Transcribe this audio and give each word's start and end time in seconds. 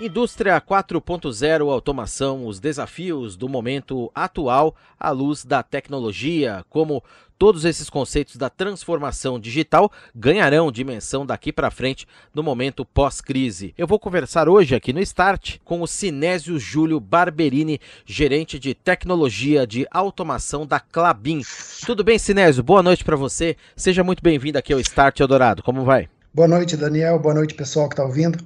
Indústria 0.00 0.60
4.0 0.60 1.72
automação, 1.72 2.46
os 2.46 2.60
desafios 2.60 3.36
do 3.36 3.48
momento 3.48 4.12
atual 4.14 4.76
à 4.98 5.10
luz 5.10 5.44
da 5.44 5.60
tecnologia, 5.60 6.64
como 6.70 7.02
todos 7.36 7.64
esses 7.64 7.90
conceitos 7.90 8.36
da 8.36 8.48
transformação 8.48 9.40
digital 9.40 9.90
ganharão 10.14 10.70
dimensão 10.70 11.26
daqui 11.26 11.52
para 11.52 11.68
frente 11.68 12.06
no 12.32 12.44
momento 12.44 12.84
pós-crise. 12.84 13.74
Eu 13.76 13.88
vou 13.88 13.98
conversar 13.98 14.48
hoje 14.48 14.72
aqui 14.72 14.92
no 14.92 15.00
Start 15.00 15.56
com 15.64 15.82
o 15.82 15.86
Sinésio 15.88 16.60
Júlio 16.60 17.00
Barberini, 17.00 17.80
gerente 18.06 18.56
de 18.56 18.74
tecnologia 18.74 19.66
de 19.66 19.84
automação 19.90 20.64
da 20.64 20.78
Clabin. 20.78 21.42
Tudo 21.84 22.04
bem, 22.04 22.20
Sinésio? 22.20 22.62
Boa 22.62 22.84
noite 22.84 23.02
para 23.02 23.16
você. 23.16 23.56
Seja 23.74 24.04
muito 24.04 24.22
bem-vindo 24.22 24.58
aqui 24.58 24.72
ao 24.72 24.78
Start 24.78 25.18
Eldorado. 25.18 25.60
Como 25.60 25.84
vai? 25.84 26.08
Boa 26.32 26.46
noite, 26.46 26.76
Daniel. 26.76 27.18
Boa 27.18 27.34
noite, 27.34 27.54
pessoal 27.54 27.88
que 27.88 27.94
está 27.94 28.04
ouvindo. 28.04 28.38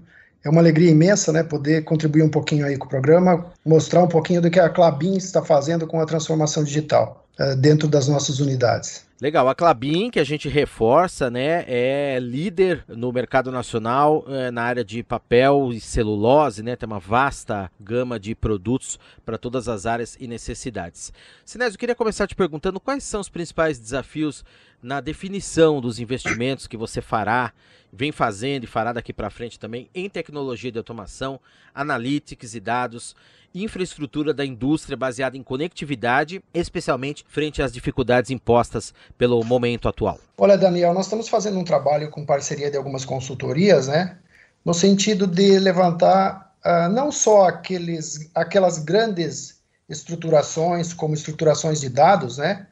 É 0.44 0.50
uma 0.50 0.60
alegria 0.60 0.90
imensa, 0.90 1.32
né, 1.32 1.42
poder 1.42 1.84
contribuir 1.84 2.22
um 2.22 2.28
pouquinho 2.28 2.66
aí 2.66 2.76
com 2.76 2.86
o 2.86 2.88
programa, 2.88 3.46
mostrar 3.64 4.02
um 4.02 4.08
pouquinho 4.08 4.42
do 4.42 4.50
que 4.50 4.58
a 4.58 4.68
Clabin 4.68 5.16
está 5.16 5.42
fazendo 5.42 5.86
com 5.86 6.00
a 6.00 6.06
transformação 6.06 6.64
digital 6.64 7.22
dentro 7.56 7.88
das 7.88 8.08
nossas 8.08 8.40
unidades. 8.40 9.04
Legal, 9.22 9.48
a 9.48 9.54
Clabin, 9.54 10.10
que 10.10 10.18
a 10.18 10.24
gente 10.24 10.48
reforça, 10.48 11.30
né, 11.30 11.64
é 11.68 12.18
líder 12.20 12.84
no 12.88 13.12
mercado 13.12 13.52
nacional 13.52 14.24
é, 14.26 14.50
na 14.50 14.64
área 14.64 14.84
de 14.84 15.00
papel 15.04 15.70
e 15.72 15.80
celulose, 15.80 16.60
né, 16.60 16.74
tem 16.74 16.88
uma 16.88 16.98
vasta 16.98 17.70
gama 17.78 18.18
de 18.18 18.34
produtos 18.34 18.98
para 19.24 19.38
todas 19.38 19.68
as 19.68 19.86
áreas 19.86 20.16
e 20.18 20.26
necessidades. 20.26 21.12
Sinésio, 21.44 21.76
eu 21.76 21.78
queria 21.78 21.94
começar 21.94 22.26
te 22.26 22.34
perguntando 22.34 22.80
quais 22.80 23.04
são 23.04 23.20
os 23.20 23.28
principais 23.28 23.78
desafios 23.78 24.44
na 24.82 25.00
definição 25.00 25.80
dos 25.80 26.00
investimentos 26.00 26.66
que 26.66 26.76
você 26.76 27.00
fará, 27.00 27.52
vem 27.92 28.10
fazendo 28.10 28.64
e 28.64 28.66
fará 28.66 28.92
daqui 28.92 29.12
para 29.12 29.30
frente 29.30 29.56
também 29.56 29.88
em 29.94 30.10
tecnologia 30.10 30.72
de 30.72 30.78
automação, 30.78 31.38
analytics 31.72 32.56
e 32.56 32.60
dados, 32.60 33.14
infraestrutura 33.54 34.32
da 34.32 34.44
indústria 34.44 34.96
baseada 34.96 35.36
em 35.36 35.42
conectividade, 35.42 36.42
especialmente 36.54 37.24
frente 37.28 37.62
às 37.62 37.72
dificuldades 37.72 38.30
impostas 38.30 38.94
pelo 39.18 39.42
momento 39.44 39.88
atual. 39.88 40.18
Olha, 40.36 40.56
Daniel, 40.56 40.94
nós 40.94 41.06
estamos 41.06 41.28
fazendo 41.28 41.58
um 41.58 41.64
trabalho 41.64 42.10
com 42.10 42.24
parceria 42.24 42.70
de 42.70 42.76
algumas 42.76 43.04
consultorias, 43.04 43.88
né, 43.88 44.16
no 44.64 44.72
sentido 44.72 45.26
de 45.26 45.58
levantar 45.58 46.54
uh, 46.64 46.88
não 46.92 47.12
só 47.12 47.48
aqueles, 47.48 48.30
aquelas 48.34 48.78
grandes 48.78 49.60
estruturações 49.88 50.92
como 50.94 51.14
estruturações 51.14 51.80
de 51.80 51.88
dados, 51.88 52.38
né, 52.38 52.66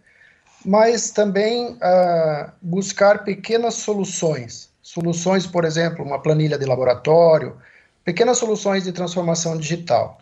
mas 0.64 1.10
também 1.10 1.72
uh, 1.74 2.50
buscar 2.60 3.24
pequenas 3.24 3.74
soluções. 3.74 4.70
Soluções, 4.82 5.46
por 5.46 5.64
exemplo, 5.64 6.04
uma 6.04 6.20
planilha 6.20 6.58
de 6.58 6.64
laboratório, 6.64 7.56
pequenas 8.04 8.38
soluções 8.38 8.84
de 8.84 8.92
transformação 8.92 9.56
digital. 9.56 10.20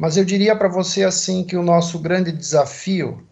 Mas 0.00 0.16
eu 0.16 0.24
diria 0.24 0.56
para 0.56 0.66
você 0.66 1.04
assim 1.04 1.44
que 1.44 1.54
o 1.54 1.62
nosso 1.62 1.98
grande 1.98 2.32
desafio 2.32 3.22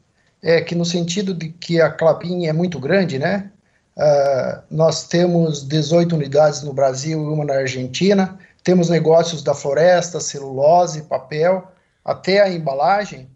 é 0.43 0.61
que 0.61 0.75
no 0.75 0.85
sentido 0.85 1.33
de 1.33 1.49
que 1.49 1.81
a 1.81 1.91
Clabin 1.91 2.45
é 2.47 2.53
muito 2.53 2.79
grande, 2.79 3.19
né? 3.19 3.51
Uh, 3.97 4.63
nós 4.71 5.09
temos 5.09 5.67
18 5.67 6.15
unidades 6.15 6.63
no 6.63 6.75
Brasil 6.75 7.23
e 7.23 7.27
uma 7.27 7.43
na 7.43 7.55
Argentina, 7.55 8.39
temos 8.63 8.91
negócios 8.91 9.43
da 9.43 9.55
floresta, 9.55 10.21
celulose, 10.21 11.05
papel, 11.05 11.73
até 12.05 12.43
a 12.43 12.53
embalagem. 12.53 13.31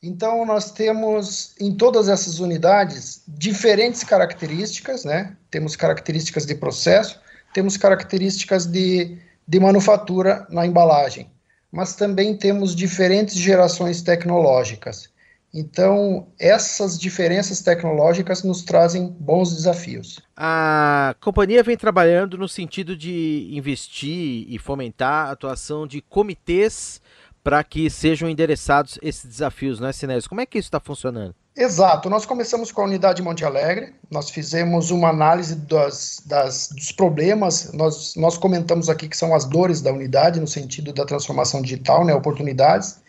Então, 0.00 0.46
nós 0.46 0.70
temos 0.70 1.56
em 1.60 1.74
todas 1.74 2.08
essas 2.08 2.38
unidades 2.38 3.20
diferentes 3.26 4.04
características, 4.04 5.04
né? 5.04 5.36
Temos 5.50 5.74
características 5.74 6.46
de 6.46 6.54
processo, 6.54 7.20
temos 7.52 7.76
características 7.76 8.64
de, 8.64 9.18
de 9.46 9.58
manufatura 9.58 10.46
na 10.48 10.64
embalagem, 10.64 11.28
mas 11.70 11.94
também 11.94 12.36
temos 12.36 12.74
diferentes 12.74 13.36
gerações 13.36 14.02
tecnológicas. 14.02 15.10
Então, 15.54 16.28
essas 16.38 16.98
diferenças 16.98 17.62
tecnológicas 17.62 18.42
nos 18.42 18.62
trazem 18.62 19.08
bons 19.18 19.54
desafios. 19.54 20.20
A 20.36 21.14
companhia 21.20 21.62
vem 21.62 21.76
trabalhando 21.76 22.36
no 22.36 22.46
sentido 22.46 22.94
de 22.94 23.48
investir 23.52 24.44
e 24.48 24.58
fomentar 24.58 25.28
a 25.28 25.30
atuação 25.30 25.86
de 25.86 26.02
comitês 26.02 27.00
para 27.42 27.64
que 27.64 27.88
sejam 27.88 28.28
endereçados 28.28 28.98
esses 29.00 29.24
desafios, 29.24 29.80
não 29.80 29.88
é, 29.88 29.92
Sinésio? 29.92 30.28
Como 30.28 30.40
é 30.40 30.46
que 30.46 30.58
isso 30.58 30.66
está 30.66 30.80
funcionando? 30.80 31.34
Exato, 31.56 32.10
nós 32.10 32.26
começamos 32.26 32.70
com 32.70 32.82
a 32.82 32.84
unidade 32.84 33.22
Monte 33.22 33.42
Alegre, 33.42 33.94
nós 34.10 34.28
fizemos 34.28 34.90
uma 34.90 35.08
análise 35.08 35.56
das, 35.56 36.22
das, 36.26 36.68
dos 36.68 36.92
problemas, 36.92 37.72
nós, 37.72 38.14
nós 38.14 38.36
comentamos 38.36 38.90
aqui 38.90 39.08
que 39.08 39.16
são 39.16 39.34
as 39.34 39.46
dores 39.46 39.80
da 39.80 39.90
unidade 39.90 40.38
no 40.38 40.46
sentido 40.46 40.92
da 40.92 41.06
transformação 41.06 41.62
digital, 41.62 42.04
né, 42.04 42.14
oportunidades, 42.14 43.00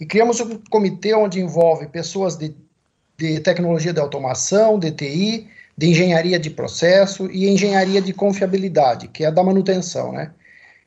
e 0.00 0.04
criamos 0.04 0.40
um 0.40 0.58
comitê 0.68 1.14
onde 1.14 1.38
envolve 1.38 1.86
pessoas 1.86 2.36
de, 2.36 2.56
de 3.16 3.38
tecnologia 3.38 3.92
de 3.92 4.00
automação, 4.00 4.80
de 4.80 4.90
de 5.78 5.86
engenharia 5.86 6.38
de 6.38 6.50
processo 6.50 7.30
e 7.30 7.48
engenharia 7.48 8.00
de 8.00 8.12
confiabilidade, 8.12 9.08
que 9.08 9.24
é 9.24 9.30
da 9.30 9.44
manutenção, 9.44 10.10
né? 10.10 10.32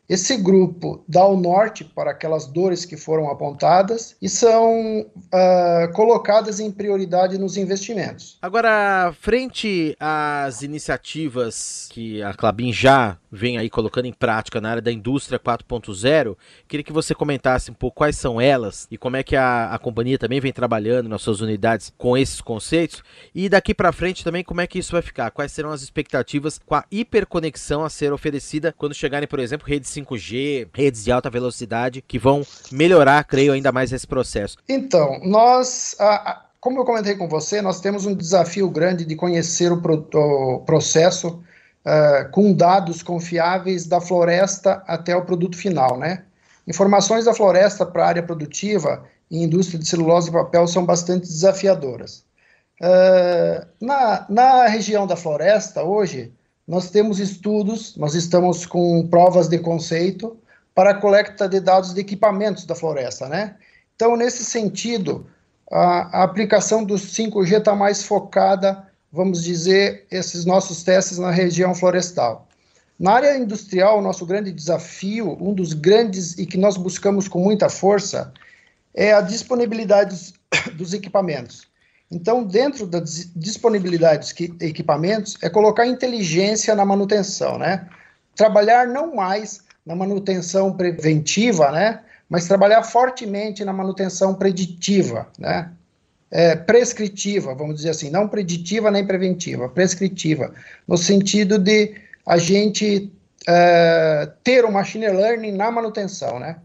Esse 0.10 0.36
grupo 0.38 1.04
dá 1.08 1.24
o 1.24 1.38
norte 1.38 1.84
para 1.84 2.10
aquelas 2.10 2.48
dores 2.48 2.84
que 2.84 2.98
foram 2.98 3.30
apontadas 3.30 4.16
e 4.20 4.28
são 4.28 5.02
uh, 5.02 5.94
colocadas 5.94 6.60
em 6.60 6.72
prioridade 6.72 7.38
nos 7.38 7.58
investimentos. 7.58 8.40
Agora, 8.42 9.14
frente 9.22 9.96
às 10.00 10.64
iniciativas 10.64 11.88
que 11.92 12.24
a 12.24 12.34
Clabin 12.34 12.74
já 12.74 13.20
vem 13.32 13.60
aí 13.60 13.70
colocando 13.70 14.06
em 14.06 14.14
prática 14.14 14.60
na 14.60 14.72
área 14.72 14.82
da 14.82 14.92
indústria 14.92 15.38
4.0, 15.38 16.36
queria 16.68 16.84
que 16.84 16.92
você 16.92 17.14
comentasse 17.14 17.70
um 17.70 17.76
pouco 17.76 17.98
quais 17.98 18.18
são 18.18 18.42
elas 18.42 18.88
e 18.90 18.98
como 18.98 19.16
é 19.16 19.22
que 19.22 19.36
a, 19.36 19.72
a 19.72 19.78
companhia 19.78 20.18
também 20.18 20.40
vem 20.40 20.52
trabalhando 20.52 21.08
nas 21.08 21.22
suas 21.22 21.40
unidades 21.40 21.94
com 21.96 22.18
esses 22.18 22.42
conceitos 22.42 23.04
e 23.36 23.48
daqui 23.48 23.76
para 23.76 23.92
frente 23.92 24.24
também 24.24 24.44
como 24.44 24.62
é 24.62 24.66
que 24.66 24.80
isso 24.80 24.92
vai 24.92 25.04
ficar, 25.04 25.30
quais 25.30 25.52
serão 25.52 25.70
as 25.70 25.84
expectativas 25.84 26.60
com 26.66 26.74
a 26.74 26.84
hiperconexão 26.90 27.84
a 27.84 27.90
ser 27.90 28.12
oferecida 28.12 28.74
quando 28.76 28.96
chegarem, 28.96 29.28
por 29.28 29.40
exemplo, 29.40 29.68
redes 29.68 29.99
5G, 30.04 30.68
redes 30.74 31.04
de 31.04 31.12
alta 31.12 31.30
velocidade, 31.30 32.02
que 32.02 32.20
vão 32.20 32.46
melhorar, 32.72 33.24
creio, 33.24 33.54
ainda 33.54 33.72
mais 33.72 33.92
esse 33.92 34.08
processo. 34.08 34.58
Então, 34.68 35.20
nós, 35.24 35.96
a, 36.00 36.46
como 36.60 36.80
eu 36.80 36.86
comentei 36.86 37.16
com 37.16 37.28
você, 37.28 37.62
nós 37.62 37.80
temos 37.80 38.06
um 38.06 38.16
desafio 38.16 38.70
grande 38.70 39.06
de 39.06 39.16
conhecer 39.16 39.72
o, 39.72 39.82
pro, 39.82 40.08
o 40.14 40.60
processo 40.60 41.42
uh, 41.86 42.30
com 42.32 42.54
dados 42.54 43.02
confiáveis 43.02 43.86
da 43.86 44.02
floresta 44.02 44.84
até 44.88 45.16
o 45.16 45.26
produto 45.26 45.58
final, 45.58 45.98
né? 45.98 46.24
Informações 46.68 47.26
da 47.26 47.34
floresta 47.34 47.86
para 47.86 48.04
a 48.04 48.08
área 48.08 48.24
produtiva 48.24 49.04
e 49.32 49.44
indústria 49.44 49.80
de 49.80 49.88
celulose 49.88 50.30
e 50.30 50.34
papel 50.34 50.68
são 50.68 50.86
bastante 50.86 51.28
desafiadoras. 51.28 52.24
Uh, 52.82 53.66
na, 53.82 54.26
na 54.30 54.68
região 54.68 55.06
da 55.06 55.16
floresta, 55.16 55.84
hoje, 55.84 56.32
nós 56.70 56.92
temos 56.92 57.18
estudos, 57.20 57.98
nós 57.98 58.14
estamos 58.14 58.64
com 58.64 59.08
provas 59.08 59.48
de 59.48 59.58
conceito 59.58 60.38
para 60.76 60.92
a 60.92 60.94
coleta 60.94 61.50
de 61.50 61.60
dados 61.60 61.96
de 61.96 62.00
equipamentos 62.00 62.64
da 62.64 62.76
floresta, 62.76 63.28
né? 63.28 63.56
Então, 63.96 64.16
nesse 64.16 64.46
sentido, 64.46 65.26
a, 65.72 66.20
a 66.20 66.24
aplicação 66.24 66.84
do 66.84 66.94
5G 66.94 67.58
está 67.58 67.76
mais 67.76 68.04
focada, 68.04 68.88
vamos 69.12 69.44
dizer, 69.44 70.06
esses 70.12 70.46
nossos 70.46 70.84
testes 70.84 71.18
na 71.18 71.32
região 71.32 71.74
florestal. 71.74 72.48
Na 73.00 73.14
área 73.14 73.36
industrial, 73.36 73.98
o 73.98 74.02
nosso 74.04 74.24
grande 74.24 74.52
desafio, 74.52 75.36
um 75.42 75.56
dos 75.56 75.74
grandes 75.74 76.38
e 76.38 76.46
que 76.46 76.58
nós 76.58 76.78
buscamos 76.78 77.28
com 77.28 77.40
muita 77.40 77.68
força, 77.68 78.32
é 78.94 79.12
a 79.12 79.22
disponibilidade 79.22 80.12
dos, 80.12 80.34
dos 80.78 80.94
equipamentos. 80.94 81.69
Então, 82.12 82.44
dentro 82.44 82.88
da 82.88 83.00
disponibilidade 83.36 84.34
dos 84.34 84.62
equipamentos, 84.62 85.38
é 85.42 85.50
colocar 85.50 85.86
inteligência 85.86 86.74
na 86.76 86.84
manutenção, 86.84 87.58
né? 87.58 87.88
Trabalhar 88.36 88.88
não 88.88 89.16
mais 89.16 89.62
na 89.86 89.96
manutenção 89.96 90.76
preventiva, 90.76 91.72
né? 91.72 92.02
Mas 92.28 92.48
trabalhar 92.48 92.84
fortemente 92.84 93.64
na 93.64 93.74
manutenção 93.74 94.34
preditiva, 94.34 95.28
né? 95.38 95.72
é, 96.32 96.56
prescritiva, 96.56 97.56
vamos 97.56 97.78
dizer 97.78 97.90
assim, 97.90 98.10
não 98.10 98.28
preditiva 98.28 98.92
nem 98.92 99.06
preventiva, 99.06 99.68
prescritiva, 99.68 100.54
no 100.88 100.98
sentido 100.98 101.58
de 101.58 101.96
a 102.26 102.38
gente 102.38 103.12
é, 103.48 104.30
ter 104.44 104.64
o 104.64 104.72
machine 104.72 105.08
learning 105.08 105.54
na 105.54 105.72
manutenção, 105.72 106.40
né? 106.40 106.58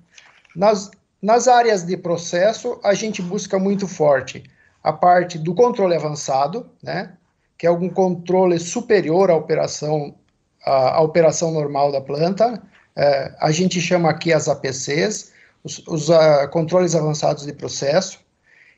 Nas, 0.55 0.91
nas 1.21 1.49
áreas 1.49 1.83
de 1.83 1.97
processo, 1.97 2.79
a 2.85 2.95
gente 2.95 3.23
busca 3.23 3.59
muito 3.59 3.89
forte 3.89 4.45
a 4.85 4.93
parte 4.93 5.39
do 5.39 5.55
controle 5.55 5.97
avançado, 5.97 6.71
né? 6.83 7.15
Que 7.57 7.67
é 7.67 7.71
algum 7.71 7.89
controle 7.89 8.61
superior 8.61 9.31
à 9.31 9.35
operação, 9.35 10.15
à, 10.63 10.97
à 10.97 11.01
operação 11.01 11.51
normal 11.51 11.91
da 11.91 12.03
planta. 12.03 12.63
É, 12.95 13.35
a 13.41 13.51
gente 13.51 13.81
chama 13.81 14.11
aqui 14.11 14.31
as 14.31 14.47
APCs, 14.47 15.33
os, 15.65 15.83
os 15.89 16.11
uh, 16.11 16.49
controles 16.53 16.95
avançados 16.95 17.47
de 17.47 17.53
processo. 17.55 18.21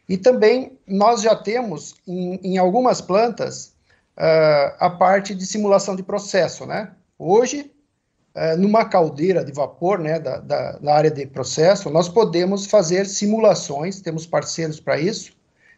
E 0.09 0.17
também 0.17 0.79
nós 0.87 1.23
já 1.23 1.35
temos 1.35 1.97
em, 2.07 2.37
em 2.37 2.59
algumas 2.59 3.01
plantas 3.01 3.75
uh, 4.17 4.77
a 4.79 4.89
parte 4.89 5.35
de 5.35 5.45
simulação 5.45 5.97
de 5.97 6.05
processo, 6.05 6.65
né? 6.65 6.93
Hoje, 7.19 7.73
uh, 8.37 8.57
numa 8.57 8.85
caldeira 8.85 9.45
de 9.45 9.51
vapor, 9.51 9.99
né, 9.99 10.21
da, 10.21 10.39
da, 10.39 10.79
na 10.81 10.93
área 10.93 11.11
de 11.11 11.27
processo, 11.27 11.91
nós 11.91 12.09
podemos 12.09 12.67
fazer 12.67 13.07
simulações, 13.07 14.01
temos 14.01 14.25
parceiros 14.25 14.79
para 14.79 15.01
isso, 15.01 15.35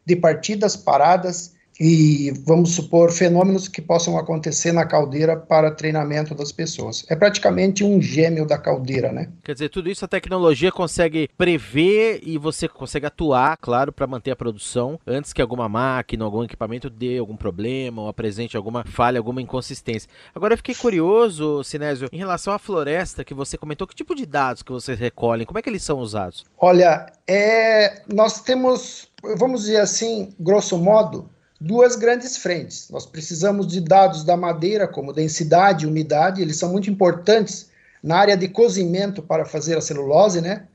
de 0.08 0.16
partidas, 0.16 0.74
paradas, 0.74 1.54
e 1.78 2.32
vamos 2.44 2.72
supor 2.72 3.12
fenômenos 3.12 3.68
que 3.68 3.80
possam 3.80 4.18
acontecer 4.18 4.72
na 4.72 4.84
caldeira 4.84 5.36
para 5.36 5.70
treinamento 5.70 6.34
das 6.34 6.50
pessoas. 6.50 7.04
É 7.08 7.14
praticamente 7.14 7.84
um 7.84 8.00
gêmeo 8.00 8.46
da 8.46 8.58
caldeira, 8.58 9.12
né? 9.12 9.30
Quer 9.44 9.52
dizer, 9.52 9.68
tudo 9.68 9.88
isso 9.88 10.04
a 10.04 10.08
tecnologia 10.08 10.72
consegue 10.72 11.28
prever 11.36 12.20
e 12.22 12.36
você 12.36 12.68
consegue 12.68 13.06
atuar, 13.06 13.56
claro, 13.56 13.92
para 13.92 14.06
manter 14.06 14.32
a 14.32 14.36
produção 14.36 14.98
antes 15.06 15.32
que 15.32 15.40
alguma 15.40 15.68
máquina, 15.68 16.24
algum 16.24 16.42
equipamento 16.42 16.90
dê 16.90 17.18
algum 17.18 17.36
problema 17.36 18.02
ou 18.02 18.08
apresente 18.08 18.56
alguma 18.56 18.84
falha, 18.84 19.18
alguma 19.18 19.40
inconsistência. 19.40 20.10
Agora 20.34 20.54
eu 20.54 20.58
fiquei 20.58 20.74
curioso, 20.74 21.62
Sinésio, 21.62 22.08
em 22.12 22.18
relação 22.18 22.52
à 22.52 22.58
floresta 22.58 23.24
que 23.24 23.34
você 23.34 23.56
comentou, 23.56 23.86
que 23.86 23.94
tipo 23.94 24.14
de 24.14 24.26
dados 24.26 24.62
que 24.62 24.72
vocês 24.72 24.98
recolhem? 24.98 25.46
Como 25.46 25.58
é 25.58 25.62
que 25.62 25.68
eles 25.68 25.82
são 25.82 25.98
usados? 25.98 26.44
Olha, 26.58 27.06
é, 27.26 28.02
nós 28.12 28.40
temos, 28.40 29.08
vamos 29.36 29.62
dizer 29.62 29.80
assim, 29.80 30.34
grosso 30.38 30.76
modo, 30.76 31.28
duas 31.60 31.96
grandes 31.96 32.36
frentes. 32.36 32.88
Nós 32.90 33.04
precisamos 33.04 33.66
de 33.66 33.80
dados 33.80 34.24
da 34.24 34.36
madeira, 34.36 34.86
como 34.86 35.12
densidade 35.12 35.84
e 35.84 35.88
umidade, 35.88 36.40
eles 36.40 36.56
são 36.56 36.70
muito 36.70 36.88
importantes 36.90 37.70
na 38.02 38.16
área 38.16 38.36
de 38.36 38.48
cozimento 38.48 39.22
para 39.22 39.44
fazer 39.44 39.76
a 39.76 39.80
celulose, 39.80 40.40
né? 40.40 40.66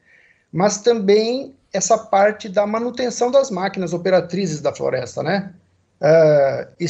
Mas 0.51 0.81
também 0.81 1.55
essa 1.71 1.97
parte 1.97 2.49
da 2.49 2.67
manutenção 2.67 3.31
das 3.31 3.49
máquinas 3.49 3.93
operatrizes 3.93 4.61
da 4.61 4.73
floresta, 4.73 5.23
né? 5.23 5.53
Uh, 6.01 6.85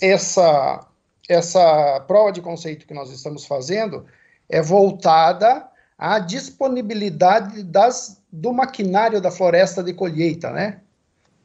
essa, 0.00 0.86
essa 1.28 2.00
prova 2.08 2.32
de 2.32 2.40
conceito 2.40 2.86
que 2.86 2.94
nós 2.94 3.10
estamos 3.10 3.44
fazendo 3.44 4.06
é 4.48 4.62
voltada 4.62 5.66
à 5.98 6.18
disponibilidade 6.18 7.62
das, 7.62 8.20
do 8.32 8.52
maquinário 8.52 9.20
da 9.20 9.30
floresta 9.30 9.82
de 9.82 9.92
colheita, 9.92 10.50
né? 10.50 10.80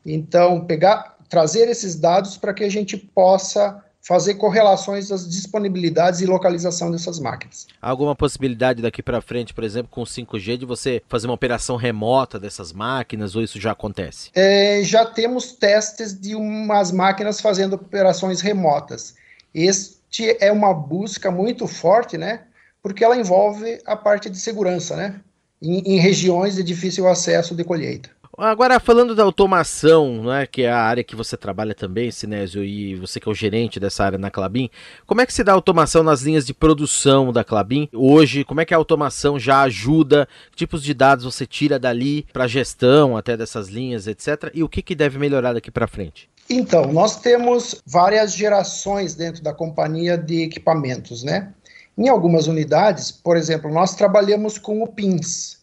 Então, 0.06 0.66
pegar 0.66 1.19
trazer 1.30 1.70
esses 1.70 1.96
dados 1.96 2.36
para 2.36 2.54
que 2.54 2.64
a 2.64 2.70
gente 2.70 2.98
possa 2.98 3.84
fazer 4.02 4.36
correlações 4.36 5.10
das 5.10 5.30
disponibilidades 5.30 6.22
e 6.22 6.26
localização 6.26 6.90
dessas 6.90 7.20
máquinas. 7.20 7.68
Há 7.82 7.90
alguma 7.90 8.16
possibilidade 8.16 8.82
daqui 8.82 9.04
para 9.04 9.22
frente, 9.22 9.54
por 9.54 9.64
exemplo, 9.64 9.90
com 9.92 10.04
5G, 10.04 10.58
de 10.58 10.66
você 10.66 11.02
fazer 11.08 11.28
uma 11.28 11.34
operação 11.34 11.76
remota 11.76 12.40
dessas 12.40 12.74
máquinas, 12.74 13.36
ou 13.36 13.44
isso 13.44 13.60
já 13.60 13.72
acontece? 13.72 14.32
É, 14.34 14.82
já 14.84 15.06
temos 15.06 15.52
testes 15.52 16.20
de 16.20 16.34
umas 16.34 16.92
máquinas 16.92 17.42
fazendo 17.42 17.74
operações 17.74 18.42
remotas. 18.42 19.16
Este 19.54 20.36
é 20.40 20.52
uma 20.52 20.74
busca 20.74 21.30
muito 21.30 21.68
forte, 21.68 22.18
né? 22.18 22.42
Porque 22.82 23.04
ela 23.04 23.18
envolve 23.18 23.80
a 23.86 23.96
parte 23.96 24.30
de 24.30 24.40
segurança, 24.40 24.96
né? 24.96 25.20
Em, 25.62 25.96
em 25.96 26.00
regiões 26.00 26.56
de 26.56 26.64
difícil 26.64 27.08
acesso 27.08 27.54
de 27.54 27.64
colheita. 27.64 28.10
Agora, 28.38 28.80
falando 28.80 29.16
da 29.16 29.24
automação, 29.24 30.24
né, 30.24 30.46
que 30.46 30.62
é 30.62 30.72
a 30.72 30.80
área 30.80 31.04
que 31.04 31.16
você 31.16 31.36
trabalha 31.36 31.76
também, 31.76 32.10
Sinésio, 32.10 32.64
e 32.64 32.96
você 32.96 33.20
que 33.20 33.28
é 33.28 33.32
o 33.32 33.36
gerente 33.36 33.80
dessa 33.80 34.06
área 34.06 34.18
na 34.18 34.32
Clabin, 34.32 34.70
como 35.06 35.20
é 35.20 35.26
que 35.26 35.34
se 35.34 35.44
dá 35.44 35.52
a 35.52 35.56
automação 35.56 36.04
nas 36.04 36.22
linhas 36.22 36.46
de 36.46 36.54
produção 36.54 37.34
da 37.34 37.44
Clabin? 37.44 37.90
Hoje, 37.94 38.44
como 38.46 38.62
é 38.62 38.66
que 38.66 38.74
a 38.74 38.78
automação 38.78 39.38
já 39.38 39.62
ajuda? 39.64 40.28
Que 40.52 40.58
tipos 40.58 40.84
de 40.84 40.94
dados 40.94 41.26
você 41.26 41.46
tira 41.46 41.78
dali 41.78 42.26
para 42.32 42.48
gestão 42.48 43.18
até 43.18 43.36
dessas 43.36 43.68
linhas, 43.68 44.08
etc? 44.08 44.52
E 44.54 44.64
o 44.64 44.70
que, 44.70 44.82
que 44.82 44.96
deve 44.96 45.18
melhorar 45.18 45.54
daqui 45.54 45.72
para 45.72 45.88
frente? 45.88 46.30
Então, 46.50 46.92
nós 46.92 47.20
temos 47.20 47.82
várias 47.86 48.34
gerações 48.34 49.16
dentro 49.16 49.44
da 49.44 49.54
companhia 49.54 50.18
de 50.18 50.44
equipamentos, 50.44 51.24
né? 51.24 51.54
Em 51.98 52.08
algumas 52.08 52.48
unidades, 52.48 53.12
por 53.12 53.36
exemplo, 53.36 53.72
nós 53.72 53.96
trabalhamos 53.96 54.58
com 54.58 54.82
o 54.82 54.88
PINS, 54.88 55.59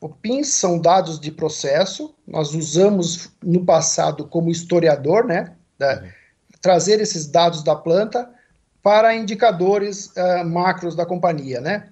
o 0.00 0.08
PINs 0.08 0.48
são 0.48 0.78
dados 0.78 1.18
de 1.18 1.30
processo, 1.30 2.14
nós 2.26 2.54
usamos 2.54 3.30
no 3.42 3.64
passado 3.64 4.26
como 4.26 4.50
historiador, 4.50 5.24
né, 5.24 5.52
da, 5.78 6.00
uhum. 6.00 6.08
trazer 6.60 7.00
esses 7.00 7.26
dados 7.26 7.62
da 7.62 7.74
planta 7.74 8.28
para 8.82 9.14
indicadores 9.14 10.12
uh, 10.16 10.44
macros 10.44 10.94
da 10.94 11.06
companhia, 11.06 11.60
né. 11.60 11.88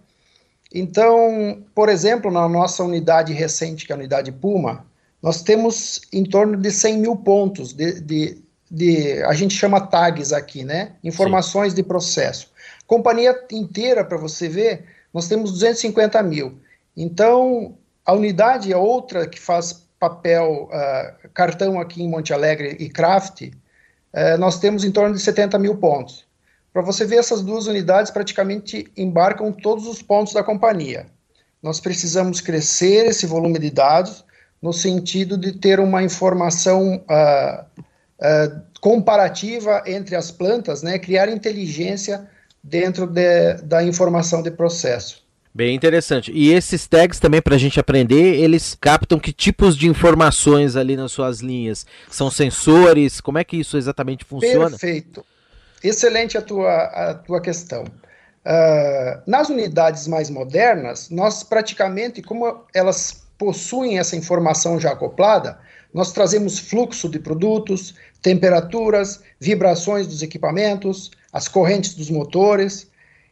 Então, 0.73 1.63
por 1.75 1.89
exemplo, 1.89 2.31
na 2.31 2.49
nossa 2.49 2.83
unidade 2.83 3.33
recente, 3.33 3.87
que 3.87 3.93
é 3.93 3.95
a 3.95 3.99
unidade 3.99 4.33
Puma, 4.33 4.85
nós 5.23 5.41
temos 5.41 6.01
em 6.13 6.25
torno 6.25 6.57
de 6.57 6.71
100 6.71 6.99
mil 6.99 7.17
pontos 7.17 7.73
de, 7.73 8.01
de, 8.01 8.43
de 8.71 9.23
a 9.23 9.33
gente 9.33 9.55
chama 9.55 9.81
tags 9.81 10.33
aqui, 10.33 10.65
né, 10.65 10.93
informações 11.03 11.73
Sim. 11.73 11.77
de 11.77 11.83
processo. 11.83 12.53
Companhia 12.87 13.35
inteira, 13.51 14.05
para 14.05 14.19
você 14.19 14.49
ver, 14.49 14.85
nós 15.13 15.27
temos 15.27 15.53
250 15.53 16.23
mil. 16.23 16.59
Então, 16.97 17.77
a 18.05 18.13
unidade 18.13 18.73
é 18.73 18.77
outra 18.77 19.27
que 19.27 19.41
faz 19.41 19.85
papel 19.99 20.69
uh, 20.71 21.29
cartão 21.33 21.81
aqui 21.81 22.03
em 22.03 22.09
Monte 22.09 22.33
Alegre 22.33 22.77
e 22.79 22.91
craft, 22.91 23.43
uh, 23.43 24.39
nós 24.39 24.59
temos 24.59 24.85
em 24.85 24.93
torno 24.93 25.15
de 25.15 25.21
70 25.21 25.59
mil 25.59 25.77
pontos. 25.77 26.27
Para 26.73 26.83
você 26.83 27.07
ver, 27.07 27.17
essas 27.17 27.41
duas 27.41 27.67
unidades 27.67 28.11
praticamente 28.11 28.91
embarcam 28.97 29.53
todos 29.53 29.87
os 29.87 30.03
pontos 30.03 30.35
da 30.35 30.43
companhia. 30.43 31.07
Nós 31.63 31.81
precisamos 31.81 32.41
crescer 32.41 33.07
esse 33.07 33.27
volume 33.27 33.59
de 33.59 33.71
dados 33.71 34.25
no 34.61 34.73
sentido 34.73 35.39
de 35.39 35.53
ter 35.53 35.81
uma 35.81 36.03
informação 36.03 36.97
uh, 36.97 37.65
uh, 37.81 38.63
comparativa 38.81 39.83
entre 39.87 40.15
as 40.17 40.31
plantas, 40.31 40.83
né, 40.83 40.99
criar 40.99 41.29
inteligência 41.29 42.29
dentro 42.63 43.07
de, 43.07 43.55
da 43.63 43.83
informação 43.83 44.43
de 44.43 44.51
processo. 44.51 45.24
Bem 45.55 45.73
interessante. 45.77 46.33
E 46.33 46.53
esses 46.53 46.85
tags 46.89 47.21
também 47.21 47.41
para 47.41 47.55
a 47.55 47.59
gente 47.59 47.79
aprender, 47.79 48.41
eles 48.41 48.77
captam 48.81 49.21
que 49.21 49.33
tipos 49.33 49.77
de 49.77 49.87
informações 49.87 50.75
ali 50.75 50.97
nas 50.97 51.13
suas 51.13 51.39
linhas? 51.39 51.87
São 52.11 52.29
sensores? 52.29 53.21
Como 53.21 53.39
é 53.39 53.45
que 53.45 53.57
isso 53.57 53.77
exatamente 53.77 54.25
funciona? 54.25 54.71
Perfeito. 54.71 55.25
Excelente 55.83 56.37
a 56.37 56.43
tua, 56.43 56.75
a 56.75 57.15
tua 57.15 57.41
questão. 57.41 57.85
Uh, 57.85 59.23
nas 59.29 59.49
unidades 59.49 60.09
mais 60.09 60.29
modernas, 60.29 61.09
nós 61.09 61.45
praticamente, 61.45 62.21
como 62.21 62.65
elas 62.75 63.25
possuem 63.39 64.01
essa 64.01 64.17
informação 64.17 64.81
já 64.81 64.91
acoplada, 64.91 65.59
nós 65.93 66.13
trazemos 66.13 66.59
fluxo 66.59 67.09
de 67.09 67.21
produtos, 67.21 67.95
temperaturas, 68.21 69.23
vibrações 69.39 70.09
dos 70.09 70.21
equipamentos, 70.21 71.13
as 71.33 71.47
correntes 71.47 71.95
dos 71.95 72.11
motores. 72.11 72.91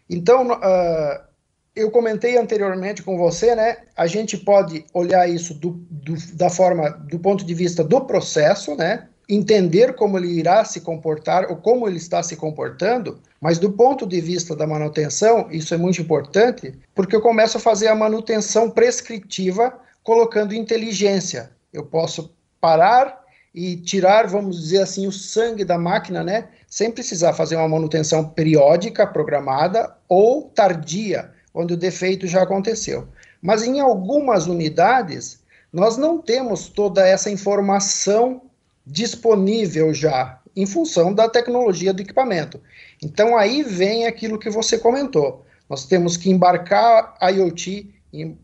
Então, 0.09 0.53
uh, 0.53 1.32
eu 1.75 1.91
comentei 1.91 2.37
anteriormente 2.37 3.03
com 3.03 3.17
você, 3.17 3.55
né? 3.55 3.79
A 3.97 4.07
gente 4.07 4.37
pode 4.37 4.85
olhar 4.93 5.29
isso 5.29 5.55
do, 5.55 5.71
do, 5.91 6.15
da 6.35 6.51
forma, 6.51 6.91
do 6.91 7.19
ponto 7.19 7.45
de 7.45 7.55
vista 7.55 7.83
do 7.83 8.03
processo, 8.03 8.77
né? 8.77 9.09
Entender 9.29 9.95
como 9.95 10.19
ele 10.19 10.29
irá 10.29 10.65
se 10.65 10.81
comportar 10.81 11.51
ou 11.51 11.57
como 11.57 11.89
ele 11.89 11.97
está 11.97 12.23
se 12.23 12.37
comportando, 12.37 13.21
mas 13.41 13.59
do 13.59 13.73
ponto 13.73 14.07
de 14.07 14.21
vista 14.21 14.55
da 14.55 14.67
manutenção, 14.67 15.49
isso 15.51 15.73
é 15.73 15.79
muito 15.79 16.03
importante, 16.03 16.75
porque 16.95 17.17
eu 17.17 17.23
começo 17.23 17.57
a 17.57 17.61
fazer 17.61 17.89
a 17.89 17.95
manutenção 17.95 18.71
prescritiva 18.71 19.73
colocando 20.03 20.55
inteligência. 20.55 21.51
Eu 21.73 21.87
posso 21.87 22.35
parar 22.61 23.23
e 23.55 23.77
tirar, 23.77 24.27
vamos 24.27 24.61
dizer 24.61 24.83
assim, 24.83 25.07
o 25.07 25.13
sangue 25.13 25.65
da 25.65 25.79
máquina, 25.79 26.23
né? 26.23 26.49
Sem 26.67 26.91
precisar 26.91 27.33
fazer 27.33 27.57
uma 27.57 27.69
manutenção 27.69 28.29
periódica, 28.29 29.07
programada 29.07 29.95
ou 30.09 30.51
tardia 30.51 31.31
onde 31.55 31.75
o 31.75 31.77
defeito 31.77 32.27
já 32.27 32.43
aconteceu. 32.43 33.09
Mas 33.41 33.63
em 33.63 33.81
algumas 33.81 34.47
unidades, 34.47 35.41
nós 35.73 35.97
não 35.97 36.19
temos 36.19 36.69
toda 36.69 37.07
essa 37.07 37.31
informação 37.31 38.43
disponível 38.87 39.93
já, 39.93 40.41
em 40.55 40.67
função 40.67 41.13
da 41.13 41.29
tecnologia 41.29 41.93
do 41.93 42.03
equipamento. 42.03 42.61
Então 43.03 43.37
aí 43.37 43.63
vem 43.63 44.07
aquilo 44.07 44.39
que 44.39 44.51
você 44.51 44.79
comentou. 44.79 45.45
Nós 45.69 45.87
temos 45.87 46.17
que 46.17 46.31
embarcar 46.31 47.15
IoT, 47.23 47.95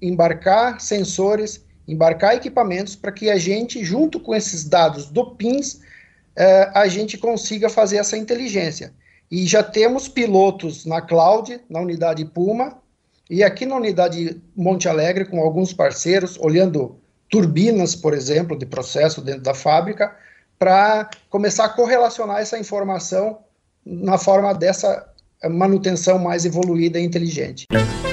embarcar 0.01 0.81
sensores 0.81 1.67
embarcar 1.89 2.37
equipamentos 2.37 2.95
para 2.95 3.11
que 3.11 3.31
a 3.31 3.39
gente, 3.39 3.83
junto 3.83 4.21
com 4.21 4.35
esses 4.35 4.65
dados 4.65 5.07
do 5.07 5.31
PINS, 5.35 5.81
eh, 6.37 6.71
a 6.75 6.87
gente 6.87 7.17
consiga 7.17 7.71
fazer 7.71 7.97
essa 7.97 8.17
inteligência. 8.17 8.93
E 9.31 9.47
já 9.47 9.63
temos 9.63 10.07
pilotos 10.07 10.85
na 10.85 11.01
cloud, 11.01 11.59
na 11.69 11.81
unidade 11.81 12.25
Puma, 12.27 12.79
e 13.31 13.45
aqui 13.45 13.67
na 13.67 13.77
unidade 13.77 14.41
Monte 14.57 14.89
Alegre, 14.89 15.25
com 15.25 15.41
alguns 15.41 15.73
parceiros, 15.73 16.39
olhando 16.41 16.99
turbinas, 17.31 17.95
por 17.95 18.15
exemplo, 18.15 18.57
de 18.57 18.65
processo 18.65 19.21
dentro 19.21 19.43
da 19.43 19.55
fábrica, 19.55 20.17
para 20.59 21.11
começar 21.29 21.67
a 21.67 21.69
correlacionar 21.69 22.41
essa 22.41 22.59
informação 22.59 23.39
na 23.85 24.19
forma 24.19 24.53
dessa 24.55 25.07
manutenção 25.49 26.19
mais 26.19 26.45
evoluída 26.45 26.99
e 26.99 27.05
inteligente. 27.05 27.67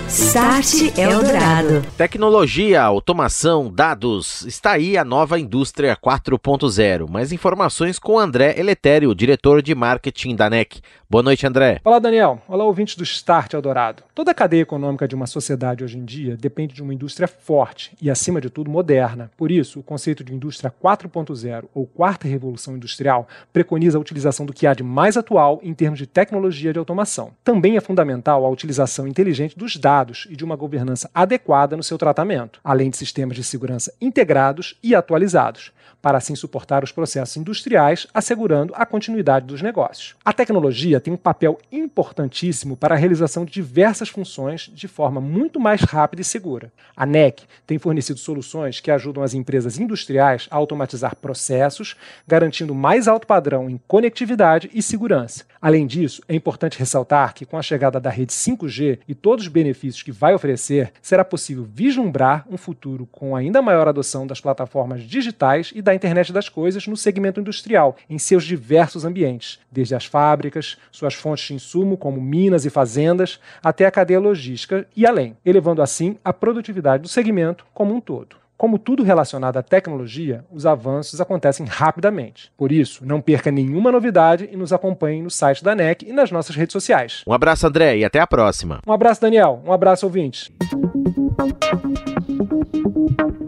Start 0.08 0.96
Eldorado. 0.98 1.82
Tecnologia, 1.98 2.82
automação, 2.84 3.72
dados. 3.74 4.44
Está 4.44 4.74
aí 4.74 4.96
a 4.98 5.04
nova 5.04 5.40
indústria 5.40 5.98
4.0. 5.98 7.10
Mais 7.10 7.32
informações 7.32 7.98
com 7.98 8.20
André 8.20 8.54
Eletério, 8.60 9.16
diretor 9.16 9.64
de 9.64 9.74
marketing 9.74 10.36
da 10.36 10.48
NEC. 10.48 10.80
Boa 11.10 11.24
noite, 11.24 11.46
André. 11.48 11.80
Olá, 11.84 11.98
Daniel. 11.98 12.42
Olá, 12.48 12.64
ouvintes 12.64 12.96
do 12.96 13.04
Start 13.04 13.54
Eldorado. 13.54 14.04
Toda 14.14 14.32
a 14.32 14.34
cadeia 14.34 14.62
econômica 14.62 15.08
de 15.08 15.16
uma 15.16 15.28
sociedade 15.28 15.84
hoje 15.84 15.98
em 15.98 16.06
dia 16.06 16.38
depende 16.38 16.74
de 16.74 16.84
uma 16.84 16.94
indústria 16.94 17.28
forte 17.28 17.96
e, 18.02 18.10
acima 18.10 18.40
de 18.40 18.50
tudo, 18.50 18.70
moderna. 18.70 19.32
Por 19.38 19.52
isso, 19.52 19.80
o 19.80 19.84
conceito 19.84 20.24
de 20.24 20.34
indústria 20.34 20.74
4.0 20.84 21.66
ou 21.74 21.86
quarta 21.86 22.28
revolução 22.28 22.76
industrial 22.76 23.28
preconiza 23.52 23.98
a 23.98 24.02
utilização 24.02 24.46
do 24.46 24.54
que 24.54 24.68
há 24.68 24.74
de 24.74 24.84
mais 24.84 25.18
atual 25.18 25.60
em 25.64 25.74
termos 25.74 26.00
de 26.00 26.08
tecnologia 26.08 26.74
de 26.74 26.80
automação. 26.80 27.32
Também 27.44 27.78
é 27.78 27.82
fundamental 27.82 28.46
a 28.46 28.50
utilização 28.50 29.08
inteligente 29.08 29.58
dos 29.58 29.78
dados 29.78 29.95
dados 29.96 30.28
e 30.30 30.36
de 30.36 30.44
uma 30.44 30.58
governança 30.58 31.10
adequada 31.14 31.78
no 31.78 31.84
seu 31.84 31.98
tratamento, 31.98 32.60
além 32.62 32.90
de 32.90 32.98
sistemas 32.98 33.38
de 33.38 33.44
segurança 33.44 33.94
integrados 34.02 34.78
e 34.84 34.94
atualizados, 34.94 35.72
para 36.02 36.18
assim 36.18 36.36
suportar 36.36 36.84
os 36.84 36.92
processos 36.92 37.38
industriais, 37.38 38.06
assegurando 38.14 38.74
a 38.76 38.86
continuidade 38.86 39.46
dos 39.46 39.62
negócios. 39.62 40.16
A 40.24 40.34
tecnologia 40.34 41.00
tem 41.00 41.14
um 41.14 41.18
papel 41.18 41.58
importantíssimo 41.72 42.76
para 42.76 42.94
a 42.94 42.98
realização 42.98 43.46
de 43.46 43.54
diversas 43.54 44.10
funções 44.10 44.70
de 44.74 44.88
forma 44.88 45.22
muito 45.22 45.60
mais 45.60 45.82
rápida 45.82 46.22
e 46.22 46.26
segura. 46.26 46.72
A 46.96 47.06
NEC 47.06 47.44
tem 47.66 47.80
fornecido 47.80 48.20
soluções 48.20 48.80
que 48.82 48.92
ajudam 48.92 49.24
as 49.24 49.34
empresas 49.34 49.80
industriais 49.80 50.48
a 50.52 50.58
automatizar 50.58 51.16
processos, 51.16 51.96
garantindo 52.28 52.76
mais 52.76 53.08
alto 53.08 53.26
padrão 53.26 53.70
em 53.70 53.80
conectividade 53.88 54.70
e 54.74 54.82
segurança. 54.82 55.46
Além 55.66 55.88
disso, 55.88 56.22
é 56.30 56.36
importante 56.36 56.78
ressaltar 56.78 57.34
que 57.34 57.44
com 57.44 57.58
a 57.58 57.62
chegada 57.64 58.00
da 58.00 58.12
rede 58.12 58.32
5G 58.32 59.00
e 59.08 59.16
todos 59.16 59.46
os 59.46 59.52
benefícios 59.52 60.04
que 60.04 60.12
vai 60.12 60.36
oferecer, 60.36 60.94
será 61.02 61.26
possível 61.26 61.68
vislumbrar 61.68 62.46
um 62.48 62.56
futuro 62.56 63.08
com 63.12 63.36
ainda 63.36 63.64
maior 63.64 63.88
adoção 63.88 64.28
das 64.28 64.40
plataformas 64.40 65.02
digitais 65.02 65.72
e 65.74 65.82
da 65.82 65.96
internet 65.96 66.32
das 66.32 66.48
coisas 66.48 66.86
no 66.86 66.96
segmento 66.96 67.40
industrial, 67.40 67.96
em 68.08 68.20
seus 68.20 68.44
diversos 68.44 69.06
ambientes, 69.06 69.58
desde 69.72 69.96
as 69.96 70.06
fábricas, 70.06 70.78
suas 70.92 71.16
fontes 71.16 71.48
de 71.48 71.56
insumo, 71.56 71.98
como 71.98 72.22
minas 72.22 72.64
e 72.64 72.70
fazendas, 72.70 73.40
até 73.64 73.88
a 73.88 73.92
cadeia 73.92 74.20
logística 74.20 74.88
e 74.96 75.04
além, 75.04 75.36
elevando 75.44 75.82
assim 75.82 76.16
a 76.24 76.32
produtividade 76.32 77.02
do 77.02 77.10
segmento 77.10 77.66
como 77.74 77.92
um 77.92 78.00
todo. 78.00 78.45
Como 78.58 78.80
tudo 78.80 79.04
relacionado 79.04 79.58
à 79.58 79.62
tecnologia, 79.62 80.46
os 80.50 80.66
avanços 80.66 81.20
acontecem 81.20 81.66
rapidamente. 81.66 82.50
Por 82.56 82.72
isso, 82.72 83.06
não 83.06 83.20
perca 83.20 83.52
nenhuma 83.52 83.92
novidade 83.92 84.48
e 84.50 84.56
nos 84.56 84.72
acompanhe 84.72 85.22
no 85.22 85.30
site 85.30 85.62
da 85.62 85.76
NEC 85.76 86.04
e 86.08 86.14
nas 86.14 86.32
nossas 86.32 86.56
redes 86.56 86.72
sociais. 86.72 87.22
Um 87.28 87.34
abraço, 87.34 87.68
André, 87.68 87.98
e 87.98 88.06
até 88.06 88.20
a 88.20 88.28
próxima. 88.28 88.80
Um 88.88 88.94
abraço, 88.94 89.20
Daniel. 89.20 89.62
Um 89.66 89.74
abraço, 89.74 90.06
ouvintes. 90.06 90.50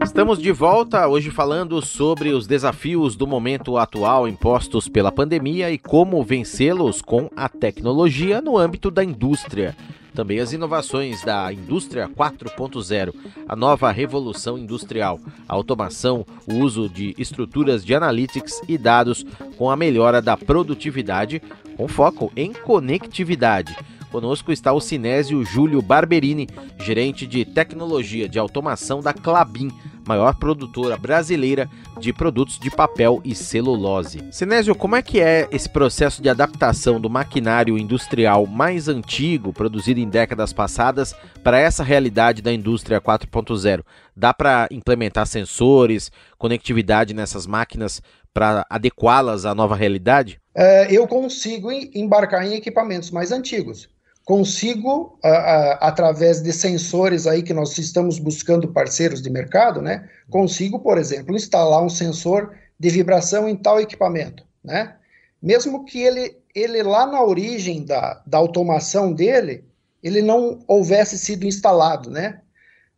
Estamos 0.04 0.40
de 0.40 0.52
volta 0.52 1.08
hoje 1.08 1.32
falando 1.32 1.82
sobre 1.82 2.34
os 2.34 2.46
desafios 2.46 3.16
do 3.16 3.26
momento 3.26 3.78
atual 3.78 4.28
impostos 4.28 4.90
pela 4.90 5.12
pandemia 5.12 5.72
e 5.72 5.78
como 5.78 6.22
vencê-los 6.22 7.02
com 7.02 7.30
a 7.34 7.48
tecnologia 7.48 8.42
no 8.42 8.58
âmbito 8.58 8.92
da 8.92 9.06
indústria 9.06 9.74
também 10.18 10.40
as 10.40 10.52
inovações 10.52 11.24
da 11.24 11.54
indústria 11.54 12.10
4.0, 12.10 13.14
a 13.48 13.56
nova 13.56 13.92
revolução 13.92 14.58
industrial, 14.58 15.20
a 15.48 15.54
automação, 15.54 16.26
o 16.48 16.56
uso 16.56 16.90
de 16.90 17.14
estruturas 17.20 17.86
de 17.86 17.94
analytics 17.94 18.60
e 18.68 18.80
dados 18.80 19.24
com 19.60 19.70
a 19.70 19.78
melhora 19.78 20.20
da 20.20 20.36
produtividade, 20.36 21.40
com 21.76 21.88
foco 21.88 22.32
em 22.36 22.52
conectividade. 22.52 23.78
Conosco 24.12 24.52
está 24.52 24.74
o 24.74 24.82
cinésio 24.82 25.46
Júlio 25.46 25.84
Barberini, 25.84 26.50
gerente 26.80 27.28
de 27.28 27.46
tecnologia 27.46 28.28
de 28.28 28.40
automação 28.40 29.02
da 29.02 29.14
Clabin, 29.14 29.70
maior 30.08 30.36
produtora 30.36 30.98
brasileira 30.98 31.70
de 32.00 32.14
produtos 32.14 32.58
de 32.58 32.72
papel 32.72 33.22
e 33.24 33.36
celulose. 33.36 34.24
Sinésio, 34.32 34.74
como 34.74 34.96
é 34.96 35.02
que 35.02 35.20
é 35.20 35.48
esse 35.52 35.70
processo 35.70 36.22
de 36.22 36.30
adaptação 36.30 37.00
do 37.00 37.10
maquinário 37.10 37.78
industrial 37.78 38.46
mais 38.46 38.88
antigo, 38.88 39.52
produzido 39.52 40.00
em 40.00 40.10
décadas 40.10 40.54
passadas, 40.54 41.14
para 41.44 41.60
essa 41.60 41.84
realidade 41.84 42.42
da 42.42 42.54
indústria 42.54 43.02
4.0? 43.02 43.84
Dá 44.16 44.34
para 44.34 44.68
implementar 44.72 45.28
sensores, 45.28 46.12
conectividade 46.38 47.14
nessas 47.14 47.46
máquinas 47.46 48.02
para 48.34 48.66
adequá-las 48.70 49.46
à 49.46 49.54
nova 49.54 49.76
realidade? 49.76 50.40
É, 50.56 50.92
eu 50.92 51.08
consigo 51.08 51.72
embarcar 51.72 52.46
em 52.46 52.54
equipamentos 52.54 53.12
mais 53.12 53.32
antigos 53.32 53.90
consigo, 54.28 55.18
a, 55.24 55.30
a, 55.30 55.72
através 55.88 56.42
de 56.42 56.52
sensores 56.52 57.26
aí 57.26 57.42
que 57.42 57.54
nós 57.54 57.78
estamos 57.78 58.20
buscando 58.20 58.68
parceiros 58.68 59.22
de 59.22 59.30
mercado, 59.30 59.82
né, 59.82 60.10
consigo, 60.30 60.80
por 60.80 60.98
exemplo, 60.98 61.34
instalar 61.34 61.82
um 61.82 61.88
sensor 61.88 62.54
de 62.78 62.90
vibração 62.90 63.48
em 63.48 63.56
tal 63.56 63.80
equipamento, 63.80 64.44
né? 64.62 64.98
Mesmo 65.42 65.86
que 65.86 66.04
ele, 66.04 66.36
ele 66.54 66.84
lá 66.84 67.06
na 67.06 67.24
origem 67.24 67.86
da, 67.86 68.22
da 68.28 68.38
automação 68.38 69.14
dele, 69.14 69.64
ele 70.04 70.22
não 70.22 70.60
houvesse 70.68 71.18
sido 71.18 71.46
instalado, 71.46 72.10
né? 72.10 72.42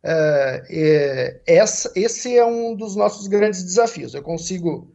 É, 0.02 0.64
é, 0.68 1.40
essa, 1.46 1.92
esse 1.94 2.36
é 2.36 2.44
um 2.44 2.74
dos 2.74 2.96
nossos 2.96 3.28
grandes 3.28 3.62
desafios. 3.62 4.14
Eu 4.14 4.22
consigo. 4.22 4.90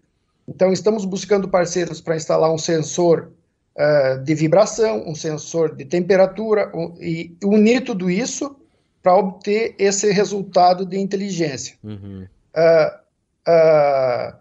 Então, 0.46 0.74
estamos 0.74 1.06
buscando 1.06 1.48
parceiros 1.48 2.02
para 2.02 2.18
instalar 2.18 2.52
um 2.52 2.58
sensor 2.58 3.32
uh, 3.76 4.24
de 4.24 4.36
vibração, 4.36 5.04
um 5.08 5.16
sensor 5.16 5.76
de 5.76 5.86
temperatura, 5.86 6.72
um, 6.76 6.96
e 7.00 7.36
unir 7.44 7.84
tudo 7.84 8.10
isso 8.10 8.56
para 9.02 9.16
obter 9.16 9.76
esse 9.78 10.12
resultado 10.12 10.86
de 10.86 10.98
inteligência. 10.98 11.76
Uhum. 11.84 12.28
Uh, 12.56 13.52
uh, 13.52 14.36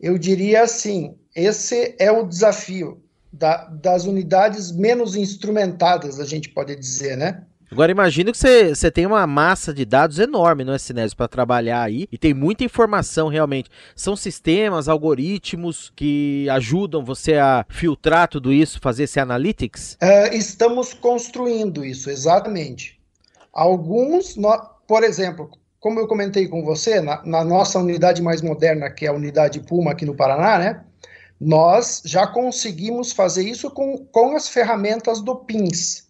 eu 0.00 0.18
diria 0.18 0.62
assim: 0.62 1.14
esse 1.34 1.94
é 1.98 2.10
o 2.10 2.24
desafio 2.24 3.00
da, 3.32 3.66
das 3.66 4.04
unidades 4.04 4.72
menos 4.72 5.14
instrumentadas, 5.14 6.18
a 6.18 6.24
gente 6.24 6.48
pode 6.48 6.74
dizer, 6.74 7.16
né? 7.16 7.42
Agora 7.70 7.92
imagino 7.92 8.32
que 8.32 8.38
você, 8.38 8.74
você 8.74 8.90
tem 8.90 9.04
uma 9.04 9.26
massa 9.26 9.74
de 9.74 9.84
dados 9.84 10.18
enorme 10.18 10.64
no 10.64 10.74
SNES 10.74 11.12
para 11.12 11.28
trabalhar 11.28 11.82
aí 11.82 12.08
e 12.10 12.16
tem 12.16 12.32
muita 12.32 12.64
informação 12.64 13.28
realmente. 13.28 13.68
São 13.94 14.16
sistemas, 14.16 14.88
algoritmos 14.88 15.92
que 15.94 16.48
ajudam 16.50 17.04
você 17.04 17.34
a 17.34 17.66
filtrar 17.68 18.28
tudo 18.28 18.52
isso, 18.52 18.80
fazer 18.80 19.04
esse 19.04 19.20
analytics? 19.20 19.98
Uh, 20.02 20.34
estamos 20.34 20.94
construindo 20.94 21.84
isso, 21.84 22.08
exatamente. 22.08 22.98
Alguns, 23.52 24.34
no, 24.36 24.56
por 24.86 25.04
exemplo, 25.04 25.50
como 25.78 26.00
eu 26.00 26.08
comentei 26.08 26.48
com 26.48 26.64
você, 26.64 27.00
na, 27.00 27.22
na, 27.24 27.44
nossa 27.44 27.78
unidade 27.78 28.22
mais 28.22 28.40
moderna, 28.40 28.90
que 28.90 29.04
é 29.04 29.08
a 29.08 29.12
unidade 29.12 29.60
Puma 29.60 29.92
aqui 29.92 30.06
no 30.06 30.14
Paraná, 30.14 30.58
né? 30.58 30.84
Nós 31.40 32.02
já 32.04 32.26
conseguimos 32.26 33.12
fazer 33.12 33.48
isso 33.48 33.70
com, 33.70 33.98
com 34.06 34.34
as 34.34 34.48
ferramentas 34.48 35.20
do 35.20 35.36
PINS, 35.36 36.08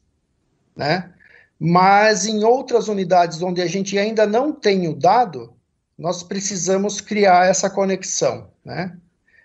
né? 0.75 1.13
Mas 1.59 2.25
em 2.27 2.45
outras 2.45 2.89
unidades 2.89 3.43
onde 3.43 3.61
a 3.61 3.67
gente 3.67 3.99
ainda 3.99 4.27
não 4.27 4.53
tem 4.53 4.87
o 4.87 4.95
dado, 4.95 5.53
nós 5.99 6.23
precisamos 6.23 7.01
criar 7.01 7.49
essa 7.49 7.69
conexão, 7.69 8.49
né? 8.65 8.97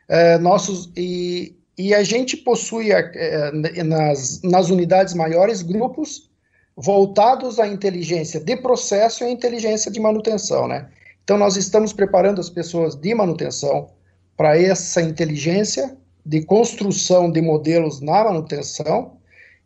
É, 0.08 0.38
nossos, 0.38 0.92
e, 0.96 1.56
e 1.76 1.94
a 1.94 2.04
gente 2.04 2.38
possui 2.38 2.92
é, 2.92 3.52
nas, 3.84 4.42
nas 4.44 4.70
unidades 4.70 5.16
maiores 5.16 5.64
grupos 5.64 6.30
voltados 6.76 7.60
à 7.60 7.68
inteligência 7.68 8.40
de 8.40 8.56
processo 8.58 9.24
e 9.24 9.28
à 9.28 9.32
inteligência 9.32 9.92
de 9.92 10.00
manutenção, 10.00 10.68
né? 10.68 10.90
Então 11.24 11.38
nós 11.38 11.56
estamos 11.56 11.94
preparando 11.94 12.40
as 12.40 12.50
pessoas 12.50 12.96
de 12.96 13.16
manutenção 13.16 13.90
para 14.38 14.60
essa 14.60 15.02
inteligência 15.02 15.98
de 16.26 16.44
construção 16.44 17.32
de 17.32 17.42
modelos 17.42 18.02
na 18.02 18.24
manutenção 18.24 19.18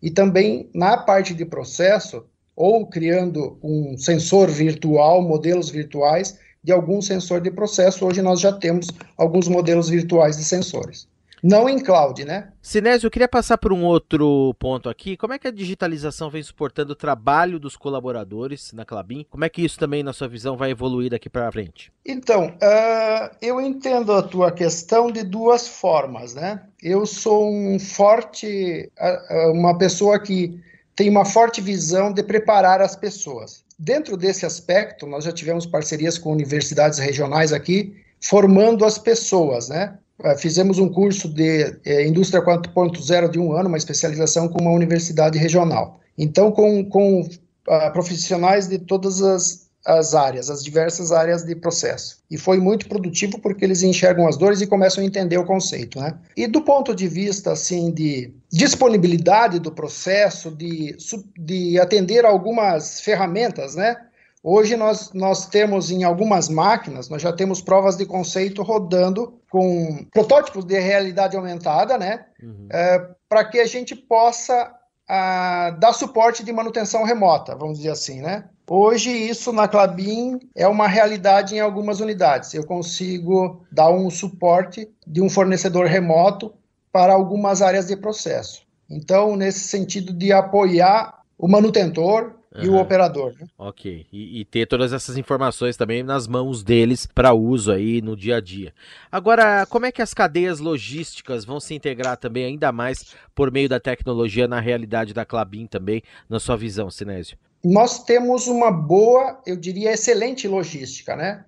e 0.01 0.09
também 0.09 0.69
na 0.73 0.97
parte 0.97 1.33
de 1.33 1.45
processo 1.45 2.25
ou 2.57 2.87
criando 2.87 3.59
um 3.61 3.95
sensor 3.95 4.49
virtual, 4.49 5.21
modelos 5.21 5.69
virtuais 5.69 6.39
de 6.63 6.71
algum 6.71 6.99
sensor 6.99 7.39
de 7.39 7.51
processo. 7.51 8.03
Hoje 8.03 8.19
nós 8.23 8.39
já 8.41 8.51
temos 8.51 8.87
alguns 9.15 9.47
modelos 9.47 9.89
virtuais 9.89 10.35
de 10.37 10.43
sensores. 10.43 11.07
não 11.43 11.69
em 11.69 11.79
cloud, 11.79 12.25
né? 12.25 12.49
Sinésio, 12.63 13.05
eu 13.05 13.11
queria 13.11 13.27
passar 13.27 13.59
por 13.59 13.71
um 13.71 13.85
outro 13.85 14.55
ponto 14.57 14.89
aqui. 14.89 15.15
Como 15.15 15.33
é 15.33 15.37
que 15.37 15.47
a 15.47 15.51
digitalização 15.51 16.31
vem 16.31 16.41
suportando 16.41 16.93
o 16.93 16.95
trabalho 16.95 17.59
dos 17.59 17.77
colaboradores 17.77 18.73
na 18.73 18.83
Clabin? 18.83 19.23
Como 19.29 19.45
é 19.45 19.49
que 19.49 19.63
isso 19.63 19.77
também, 19.77 20.01
na 20.01 20.13
sua 20.13 20.27
visão, 20.27 20.57
vai 20.57 20.71
evoluir 20.71 21.11
daqui 21.11 21.29
para 21.29 21.51
frente? 21.51 21.91
Então, 22.03 22.47
uh, 22.47 23.35
eu 23.39 23.61
entendo 23.61 24.11
a 24.13 24.23
tua 24.23 24.51
questão 24.51 25.11
de 25.11 25.21
duas 25.23 25.67
formas, 25.67 26.33
né? 26.33 26.63
Eu 26.81 27.05
sou 27.05 27.53
um 27.53 27.77
forte, 27.77 28.91
uh, 28.99 29.51
uma 29.51 29.77
pessoa 29.77 30.19
que 30.19 30.59
tem 30.97 31.09
uma 31.09 31.23
forte 31.23 31.61
visão 31.61 32.11
de 32.11 32.23
preparar 32.23 32.81
as 32.81 32.95
pessoas. 32.95 33.63
Dentro 33.77 34.17
desse 34.17 34.47
aspecto, 34.47 35.05
nós 35.05 35.23
já 35.23 35.31
tivemos 35.31 35.67
parcerias 35.67 36.17
com 36.17 36.31
universidades 36.31 36.97
regionais 36.97 37.53
aqui, 37.53 37.95
formando 38.19 38.83
as 38.83 38.97
pessoas, 38.97 39.69
né? 39.69 39.95
Ah, 40.23 40.35
fizemos 40.35 40.79
um 40.79 40.89
curso 40.89 41.29
de 41.29 41.79
é, 41.85 42.07
Indústria 42.07 42.43
4.0 42.43 43.29
de 43.29 43.37
um 43.37 43.53
ano, 43.53 43.67
uma 43.69 43.77
especialização 43.77 44.49
com 44.49 44.59
uma 44.59 44.71
universidade 44.71 45.37
regional. 45.37 45.99
Então, 46.17 46.51
com, 46.51 46.83
com 46.83 47.21
uh, 47.21 47.93
profissionais 47.93 48.67
de 48.67 48.79
todas 48.79 49.21
as, 49.21 49.66
as 49.87 50.13
áreas, 50.13 50.49
as 50.49 50.61
diversas 50.61 51.13
áreas 51.13 51.43
de 51.43 51.55
processo. 51.55 52.21
E 52.29 52.37
foi 52.37 52.59
muito 52.59 52.89
produtivo 52.89 53.39
porque 53.39 53.63
eles 53.63 53.81
enxergam 53.83 54.27
as 54.27 54.35
dores 54.35 54.59
e 54.59 54.67
começam 54.67 55.01
a 55.01 55.07
entender 55.07 55.37
o 55.37 55.45
conceito, 55.45 55.97
né? 55.99 56.13
E 56.35 56.45
do 56.45 56.61
ponto 56.61 56.93
de 56.93 57.07
vista, 57.07 57.53
assim, 57.53 57.89
de 57.91 58.33
disponibilidade 58.51 59.59
do 59.59 59.71
processo, 59.71 60.51
de, 60.51 60.97
de 61.39 61.79
atender 61.79 62.25
algumas 62.25 62.99
ferramentas, 62.99 63.75
né? 63.75 63.95
Hoje 64.43 64.75
nós, 64.75 65.13
nós 65.13 65.47
temos 65.47 65.89
em 65.89 66.03
algumas 66.03 66.49
máquinas, 66.49 67.09
nós 67.09 67.21
já 67.21 67.31
temos 67.31 67.61
provas 67.61 67.95
de 67.95 68.05
conceito 68.05 68.61
rodando 68.63 69.39
com 69.49 70.05
protótipos 70.13 70.65
de 70.65 70.77
realidade 70.79 71.35
aumentada, 71.37 71.97
né? 71.97 72.25
Uhum. 72.43 72.67
É, 72.69 73.09
para 73.29 73.45
que 73.45 73.59
a 73.59 73.65
gente 73.65 73.95
possa 73.95 74.73
a, 75.07 75.71
dar 75.79 75.93
suporte 75.93 76.43
de 76.43 76.51
manutenção 76.51 77.03
remota, 77.03 77.55
vamos 77.55 77.77
dizer 77.77 77.91
assim, 77.91 78.21
né? 78.21 78.45
Hoje 78.69 79.09
isso 79.09 79.53
na 79.53 79.67
Clabin 79.67 80.39
é 80.53 80.67
uma 80.67 80.87
realidade 80.87 81.55
em 81.55 81.59
algumas 81.59 82.01
unidades. 82.01 82.53
Eu 82.53 82.65
consigo 82.65 83.65
dar 83.71 83.89
um 83.89 84.09
suporte 84.09 84.89
de 85.05 85.21
um 85.21 85.29
fornecedor 85.29 85.85
remoto 85.85 86.53
para 86.91 87.13
algumas 87.13 87.61
áreas 87.61 87.87
de 87.87 87.95
processo. 87.95 88.67
Então, 88.89 89.37
nesse 89.37 89.61
sentido 89.61 90.11
de 90.11 90.33
apoiar 90.33 91.21
o 91.37 91.47
manutentor, 91.47 92.36
Uhum. 92.57 92.63
e 92.63 92.69
o 92.69 92.77
operador. 92.77 93.33
Né? 93.39 93.47
Ok. 93.57 94.07
E, 94.11 94.41
e, 94.41 94.45
ter 94.45 94.65
todas 94.65 94.91
essas 94.93 95.17
informações 95.17 95.77
também 95.77 96.03
nas 96.03 96.27
mãos 96.27 96.63
deles 96.63 97.05
para 97.05 97.33
uso 97.33 97.71
aí 97.71 98.01
no 98.01 98.15
dia 98.15 98.37
a 98.37 98.41
dia. 98.41 98.73
Agora, 99.11 99.65
como 99.67 99.85
é 99.85 99.91
que 99.91 100.01
as 100.01 100.13
cadeias 100.13 100.59
logísticas 100.59 101.45
vão 101.45 101.59
se 101.59 101.73
integrar 101.73 102.17
também 102.17 102.45
ainda 102.45 102.71
mais 102.71 103.13
por 103.35 103.51
meio 103.51 103.69
da 103.69 103.79
tecnologia 103.79 104.47
na 104.47 104.59
realidade 104.59 105.13
da 105.13 105.25
Clabin 105.25 105.67
também, 105.67 106.01
na 106.27 106.39
sua 106.39 106.57
visão, 106.57 106.89
Sinésio? 106.89 107.37
Nós 107.63 108.03
temos 108.03 108.47
uma 108.47 108.71
boa, 108.71 109.41
eu 109.45 109.55
diria, 109.55 109.91
excelente 109.91 110.47
logística, 110.47 111.15
né? 111.15 111.43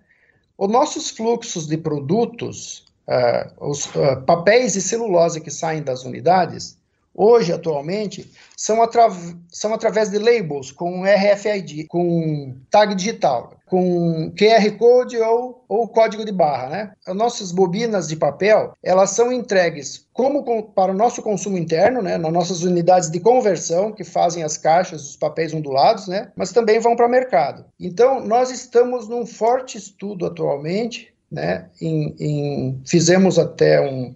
Os 0.57 0.69
nossos 0.69 1.09
fluxos 1.09 1.67
de 1.67 1.77
produtos, 1.77 2.85
uh, 3.07 3.69
os 3.69 3.85
uh, 3.87 4.21
papéis 4.25 4.75
e 4.75 4.81
celulose 4.81 5.39
que 5.39 5.51
saem 5.51 5.81
das 5.81 6.03
unidades, 6.03 6.78
hoje, 7.19 7.51
atualmente, 7.51 8.31
são, 8.55 8.81
atra 8.81 9.09
são 9.51 9.73
através 9.73 10.09
de 10.09 10.17
labels 10.17 10.71
com 10.71 11.03
RFID, 11.03 11.87
com 11.87 12.55
tag 12.71 12.95
digital, 12.95 13.55
com 13.65 14.31
QR 14.37 14.71
Code 14.77 15.17
ou, 15.17 15.63
ou 15.67 15.87
código 15.89 16.23
de 16.23 16.31
barra, 16.31 16.69
né? 16.69 16.91
As 17.05 17.15
nossas 17.15 17.51
bobinas 17.51 18.07
de 18.07 18.15
papel, 18.15 18.71
elas 18.81 19.09
são 19.09 19.33
entregues 19.33 20.07
como 20.13 20.43
com, 20.43 20.61
para 20.61 20.93
o 20.93 20.95
nosso 20.95 21.21
consumo 21.21 21.57
interno, 21.57 22.01
né? 22.01 22.17
Nas 22.17 22.31
nossas 22.31 22.63
unidades 22.63 23.09
de 23.09 23.19
conversão, 23.19 23.91
que 23.91 24.05
fazem 24.05 24.43
as 24.43 24.57
caixas, 24.57 25.09
os 25.09 25.17
papéis 25.17 25.53
ondulados, 25.53 26.07
né? 26.07 26.31
Mas 26.37 26.53
também 26.53 26.79
vão 26.79 26.95
para 26.95 27.05
o 27.07 27.11
mercado. 27.11 27.65
Então, 27.77 28.21
nós 28.21 28.49
estamos 28.49 29.09
num 29.09 29.25
forte 29.25 29.77
estudo 29.77 30.25
atualmente, 30.25 31.13
né? 31.29 31.69
Em, 31.81 32.15
em, 32.19 32.81
fizemos 32.85 33.37
até 33.37 33.79
um, 33.81 34.15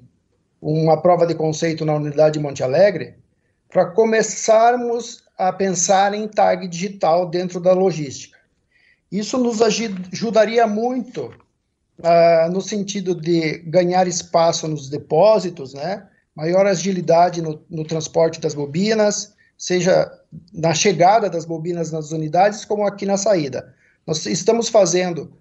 uma 0.63 1.01
prova 1.01 1.27
de 1.27 1.35
conceito 1.35 1.83
na 1.83 1.93
unidade 1.93 2.35
de 2.35 2.39
Monte 2.39 2.63
Alegre, 2.63 3.15
para 3.69 3.87
começarmos 3.87 5.23
a 5.37 5.51
pensar 5.51 6.13
em 6.13 6.27
tag 6.27 6.67
digital 6.67 7.29
dentro 7.29 7.59
da 7.59 7.73
logística. 7.73 8.39
Isso 9.11 9.37
nos 9.37 9.61
ajudaria 9.61 10.65
muito 10.65 11.25
uh, 11.99 12.51
no 12.51 12.61
sentido 12.61 13.13
de 13.13 13.59
ganhar 13.59 14.07
espaço 14.07 14.67
nos 14.67 14.89
depósitos, 14.89 15.73
né? 15.73 16.07
maior 16.33 16.65
agilidade 16.65 17.41
no, 17.41 17.61
no 17.69 17.83
transporte 17.83 18.39
das 18.39 18.53
bobinas, 18.53 19.33
seja 19.57 20.09
na 20.53 20.73
chegada 20.73 21.29
das 21.29 21.45
bobinas 21.45 21.91
nas 21.91 22.11
unidades, 22.11 22.63
como 22.63 22.87
aqui 22.87 23.05
na 23.05 23.17
saída. 23.17 23.73
Nós 24.07 24.25
estamos 24.25 24.69
fazendo 24.69 25.33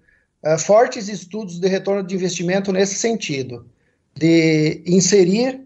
uh, 0.43 0.57
fortes 0.57 1.07
estudos 1.07 1.59
de 1.59 1.67
retorno 1.67 2.03
de 2.03 2.13
investimento 2.13 2.73
nesse 2.73 2.95
sentido 2.95 3.71
de 4.15 4.83
inserir 4.85 5.65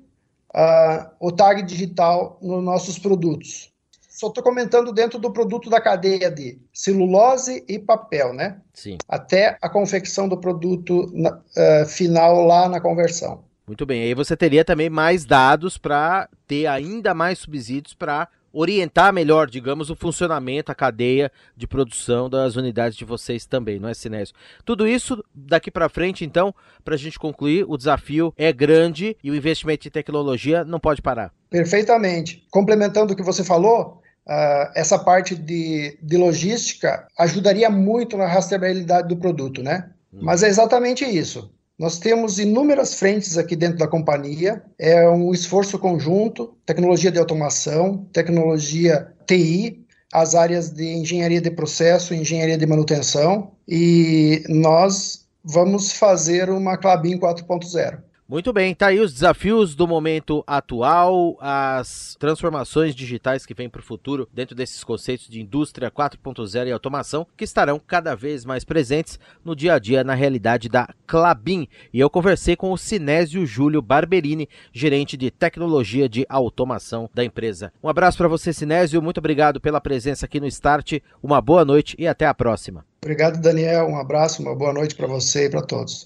uh, 0.53 1.09
o 1.19 1.31
tag 1.31 1.61
digital 1.63 2.37
nos 2.41 2.63
nossos 2.63 2.97
produtos. 2.97 3.71
Só 4.09 4.27
estou 4.29 4.43
comentando 4.43 4.91
dentro 4.91 5.19
do 5.19 5.31
produto 5.31 5.69
da 5.69 5.79
cadeia 5.79 6.31
de 6.31 6.57
celulose 6.73 7.63
e 7.67 7.77
papel, 7.77 8.33
né? 8.33 8.57
Sim. 8.73 8.97
Até 9.07 9.57
a 9.61 9.69
confecção 9.69 10.27
do 10.27 10.37
produto 10.37 11.13
uh, 11.13 11.85
final 11.85 12.43
lá 12.43 12.67
na 12.67 12.81
conversão. 12.81 13.43
Muito 13.67 13.85
bem. 13.85 14.01
Aí 14.01 14.15
você 14.15 14.35
teria 14.35 14.65
também 14.65 14.89
mais 14.89 15.25
dados 15.25 15.77
para 15.77 16.29
ter 16.47 16.65
ainda 16.65 17.13
mais 17.13 17.37
subsídios 17.37 17.93
para 17.93 18.27
orientar 18.59 19.13
melhor, 19.13 19.49
digamos, 19.49 19.89
o 19.89 19.95
funcionamento, 19.95 20.71
a 20.71 20.75
cadeia 20.75 21.31
de 21.55 21.67
produção 21.67 22.29
das 22.29 22.55
unidades 22.55 22.97
de 22.97 23.05
vocês 23.05 23.45
também, 23.45 23.79
não 23.79 23.89
é, 23.89 23.93
Sinésio? 23.93 24.33
Tudo 24.65 24.87
isso 24.87 25.23
daqui 25.33 25.69
para 25.69 25.89
frente, 25.89 26.25
então, 26.25 26.53
para 26.83 26.95
a 26.95 26.97
gente 26.97 27.19
concluir, 27.19 27.65
o 27.67 27.77
desafio 27.77 28.33
é 28.35 28.51
grande 28.51 29.15
e 29.23 29.29
o 29.29 29.35
investimento 29.35 29.87
em 29.87 29.91
tecnologia 29.91 30.63
não 30.63 30.79
pode 30.79 31.01
parar. 31.01 31.31
Perfeitamente. 31.49 32.45
Complementando 32.49 33.13
o 33.13 33.15
que 33.15 33.23
você 33.23 33.43
falou, 33.43 34.01
Uh, 34.29 34.67
essa 34.75 34.99
parte 34.99 35.33
de, 35.33 35.97
de 36.03 36.17
logística 36.17 37.07
ajudaria 37.17 37.69
muito 37.69 38.17
na 38.17 38.27
rastreabilidade 38.27 39.07
do 39.07 39.15
produto, 39.15 39.63
né? 39.63 39.89
Hum. 40.13 40.19
Mas 40.21 40.43
é 40.43 40.49
exatamente 40.49 41.05
isso. 41.05 41.49
Nós 41.77 41.99
temos 41.99 42.39
inúmeras 42.39 42.95
frentes 42.95 43.37
aqui 43.37 43.55
dentro 43.55 43.77
da 43.77 43.87
companhia, 43.87 44.63
é 44.79 45.07
um 45.07 45.31
esforço 45.31 45.77
conjunto, 45.77 46.57
tecnologia 46.65 47.11
de 47.11 47.19
automação, 47.19 48.07
tecnologia 48.11 49.13
TI, 49.27 49.85
as 50.11 50.33
áreas 50.33 50.71
de 50.71 50.85
engenharia 50.85 51.39
de 51.39 51.51
processo, 51.51 52.15
engenharia 52.15 52.57
de 52.57 52.65
manutenção, 52.65 53.51
e 53.67 54.43
nós 54.49 55.27
vamos 55.43 55.91
fazer 55.91 56.49
uma 56.49 56.77
Clabin 56.77 57.19
4.0. 57.19 58.06
Muito 58.29 58.51
bem, 58.51 58.75
tá 58.75 58.87
aí 58.87 58.99
os 58.99 59.13
desafios 59.13 59.73
do 59.73 59.87
momento 59.87 60.43
atual, 60.45 61.37
as 61.39 62.17
transformações 62.19 62.93
digitais 62.93 63.45
que 63.45 63.53
vêm 63.53 63.69
para 63.69 63.79
o 63.79 63.83
futuro 63.83 64.27
dentro 64.33 64.53
desses 64.53 64.83
conceitos 64.83 65.29
de 65.29 65.39
indústria 65.39 65.89
4.0 65.89 66.67
e 66.67 66.71
automação 66.73 67.25
que 67.37 67.45
estarão 67.45 67.79
cada 67.79 68.15
vez 68.15 68.43
mais 68.43 68.65
presentes 68.65 69.17
no 69.45 69.55
dia 69.55 69.75
a 69.75 69.79
dia 69.79 70.03
na 70.03 70.13
realidade 70.13 70.67
da 70.67 70.89
Clabin. 71.05 71.69
E 71.93 72.01
eu 72.01 72.09
conversei 72.09 72.57
com 72.57 72.73
o 72.73 72.77
Sinésio 72.77 73.45
Júlio 73.45 73.81
Barberini, 73.81 74.49
gerente 74.73 75.15
de 75.15 75.31
tecnologia 75.31 76.09
de 76.09 76.25
automação 76.27 77.09
da 77.13 77.23
empresa. 77.23 77.71
Um 77.81 77.87
abraço 77.87 78.17
para 78.17 78.27
você, 78.27 78.51
Sinésio, 78.51 79.01
muito 79.01 79.19
obrigado 79.19 79.61
pela 79.61 79.79
presença 79.79 80.25
aqui 80.25 80.41
no 80.41 80.47
Start, 80.47 80.99
uma 81.23 81.39
boa 81.39 81.63
noite 81.63 81.95
e 81.97 82.05
até 82.05 82.25
a 82.25 82.33
próxima. 82.33 82.83
Obrigado, 83.01 83.39
Daniel. 83.39 83.87
Um 83.87 83.97
abraço, 83.97 84.41
uma 84.41 84.53
boa 84.53 84.73
noite 84.73 84.95
para 84.95 85.07
você 85.07 85.45
e 85.45 85.49
para 85.49 85.61
todos. 85.61 86.05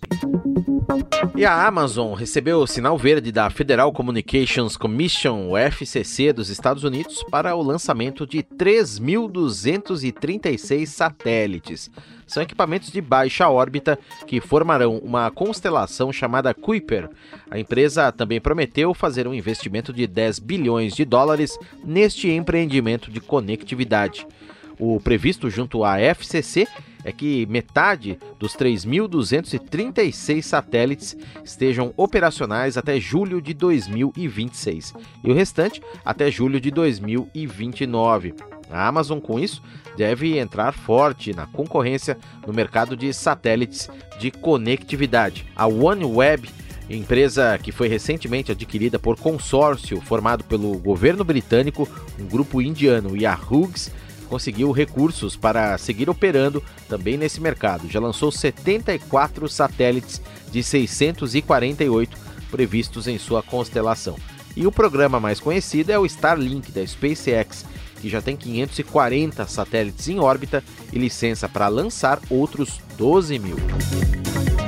E 1.35 1.45
a 1.45 1.65
Amazon 1.65 2.13
recebeu 2.13 2.59
o 2.59 2.67
sinal 2.67 2.97
verde 2.97 3.31
da 3.31 3.49
Federal 3.49 3.91
Communications 3.91 4.77
Commission, 4.77 5.49
o 5.49 5.57
FCC, 5.57 6.31
dos 6.33 6.49
Estados 6.49 6.83
Unidos, 6.83 7.23
para 7.31 7.55
o 7.55 7.61
lançamento 7.61 8.27
de 8.27 8.43
3.236 8.43 10.87
satélites. 10.87 11.89
São 12.27 12.43
equipamentos 12.43 12.91
de 12.91 12.99
baixa 13.01 13.49
órbita 13.49 13.97
que 14.27 14.39
formarão 14.39 14.97
uma 14.97 15.31
constelação 15.31 16.13
chamada 16.13 16.53
Kuiper. 16.53 17.09
A 17.49 17.57
empresa 17.57 18.11
também 18.11 18.39
prometeu 18.39 18.93
fazer 18.93 19.27
um 19.27 19.33
investimento 19.33 19.91
de 19.91 20.05
10 20.05 20.37
bilhões 20.39 20.95
de 20.95 21.05
dólares 21.05 21.57
neste 21.83 22.29
empreendimento 22.29 23.09
de 23.09 23.19
conectividade. 23.19 24.27
O 24.81 24.99
previsto 24.99 25.47
junto 25.47 25.83
à 25.83 25.99
FCC 25.99 26.67
é 27.03 27.11
que 27.11 27.45
metade 27.45 28.17
dos 28.39 28.55
3.236 28.55 30.41
satélites 30.41 31.15
estejam 31.45 31.93
operacionais 31.95 32.77
até 32.77 32.99
julho 32.99 33.39
de 33.39 33.53
2026 33.53 34.95
e 35.23 35.29
o 35.29 35.35
restante 35.35 35.83
até 36.03 36.31
julho 36.31 36.59
de 36.59 36.71
2029. 36.71 38.33
A 38.71 38.87
Amazon, 38.87 39.19
com 39.19 39.39
isso, 39.39 39.61
deve 39.95 40.39
entrar 40.39 40.73
forte 40.73 41.31
na 41.31 41.45
concorrência 41.45 42.17
no 42.47 42.51
mercado 42.51 42.97
de 42.97 43.13
satélites 43.13 43.87
de 44.19 44.31
conectividade. 44.31 45.45
A 45.55 45.67
OneWeb 45.67 46.49
empresa 46.89 47.57
que 47.61 47.71
foi 47.71 47.87
recentemente 47.87 48.51
adquirida 48.51 48.97
por 48.97 49.17
consórcio 49.17 50.01
formado 50.01 50.43
pelo 50.43 50.77
governo 50.79 51.23
britânico, 51.23 51.87
um 52.19 52.25
grupo 52.25 52.61
indiano 52.61 53.15
e 53.15 53.25
a 53.25 53.33
Hughes, 53.33 53.91
conseguiu 54.31 54.71
recursos 54.71 55.35
para 55.35 55.77
seguir 55.77 56.09
operando 56.09 56.63
também 56.87 57.17
nesse 57.17 57.41
mercado. 57.41 57.89
Já 57.89 57.99
lançou 57.99 58.31
74 58.31 59.49
satélites 59.49 60.21
de 60.49 60.63
648 60.63 62.17
previstos 62.49 63.09
em 63.09 63.17
sua 63.17 63.43
constelação. 63.43 64.15
E 64.55 64.65
o 64.65 64.71
programa 64.71 65.19
mais 65.19 65.41
conhecido 65.41 65.91
é 65.91 65.99
o 65.99 66.05
Starlink 66.05 66.71
da 66.71 66.85
SpaceX, 66.87 67.65
que 67.99 68.07
já 68.07 68.21
tem 68.21 68.37
540 68.37 69.45
satélites 69.47 70.07
em 70.07 70.19
órbita 70.19 70.63
e 70.93 70.97
licença 70.97 71.49
para 71.49 71.67
lançar 71.67 72.17
outros 72.29 72.79
12 72.97 73.37
mil. 73.37 73.57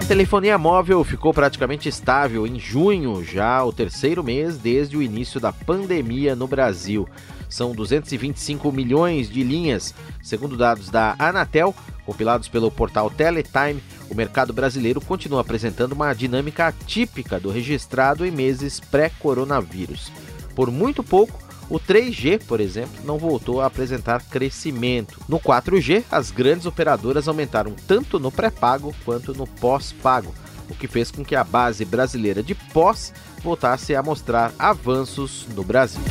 A 0.01 0.05
telefonia 0.05 0.57
móvel 0.57 1.01
ficou 1.05 1.33
praticamente 1.33 1.87
estável 1.87 2.45
em 2.45 2.59
junho, 2.59 3.23
já 3.23 3.63
o 3.63 3.71
terceiro 3.71 4.21
mês 4.21 4.57
desde 4.57 4.97
o 4.97 5.01
início 5.01 5.39
da 5.39 5.53
pandemia 5.53 6.35
no 6.35 6.47
Brasil. 6.47 7.07
São 7.53 7.71
225 7.71 8.71
milhões 8.71 9.29
de 9.29 9.43
linhas, 9.43 9.93
segundo 10.23 10.57
dados 10.57 10.89
da 10.89 11.15
Anatel, 11.19 11.75
compilados 12.03 12.47
pelo 12.47 12.71
portal 12.71 13.11
Teletime. 13.11 13.79
O 14.09 14.15
mercado 14.15 14.51
brasileiro 14.51 14.99
continua 14.99 15.41
apresentando 15.41 15.91
uma 15.91 16.11
dinâmica 16.15 16.65
atípica 16.65 17.39
do 17.39 17.51
registrado 17.51 18.25
em 18.25 18.31
meses 18.31 18.79
pré-coronavírus. 18.79 20.11
Por 20.55 20.71
muito 20.71 21.03
pouco, 21.03 21.39
o 21.69 21.79
3G, 21.79 22.43
por 22.43 22.59
exemplo, 22.59 23.05
não 23.05 23.19
voltou 23.19 23.61
a 23.61 23.67
apresentar 23.67 24.23
crescimento. 24.23 25.19
No 25.29 25.39
4G, 25.39 26.05
as 26.11 26.31
grandes 26.31 26.65
operadoras 26.65 27.27
aumentaram 27.27 27.75
tanto 27.85 28.19
no 28.19 28.31
pré-pago 28.31 28.95
quanto 29.05 29.31
no 29.31 29.45
pós-pago, 29.45 30.33
o 30.67 30.73
que 30.73 30.87
fez 30.87 31.11
com 31.11 31.23
que 31.23 31.35
a 31.35 31.43
base 31.43 31.85
brasileira 31.85 32.41
de 32.41 32.55
pós 32.55 33.13
voltasse 33.43 33.95
a 33.95 34.01
mostrar 34.01 34.51
avanços 34.57 35.45
no 35.53 35.63
Brasil. 35.63 36.01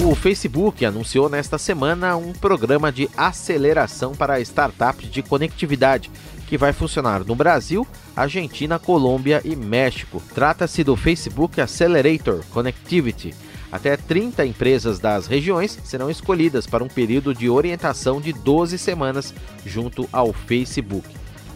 O 0.00 0.14
Facebook 0.14 0.84
anunciou 0.84 1.28
nesta 1.28 1.58
semana 1.58 2.16
um 2.16 2.32
programa 2.32 2.92
de 2.92 3.10
aceleração 3.16 4.12
para 4.14 4.40
startups 4.40 5.10
de 5.10 5.22
conectividade 5.22 6.10
que 6.46 6.56
vai 6.56 6.72
funcionar 6.72 7.24
no 7.24 7.34
Brasil, 7.34 7.86
Argentina, 8.14 8.78
Colômbia 8.78 9.42
e 9.44 9.56
México. 9.56 10.22
Trata-se 10.34 10.84
do 10.84 10.96
Facebook 10.96 11.60
Accelerator 11.60 12.44
Connectivity 12.50 13.34
até 13.70 13.96
30 13.96 14.46
empresas 14.46 14.98
das 14.98 15.26
regiões 15.26 15.78
serão 15.84 16.10
escolhidas 16.10 16.66
para 16.66 16.82
um 16.82 16.88
período 16.88 17.34
de 17.34 17.50
orientação 17.50 18.20
de 18.20 18.32
12 18.32 18.78
semanas 18.78 19.34
junto 19.64 20.08
ao 20.10 20.32
Facebook. 20.32 21.06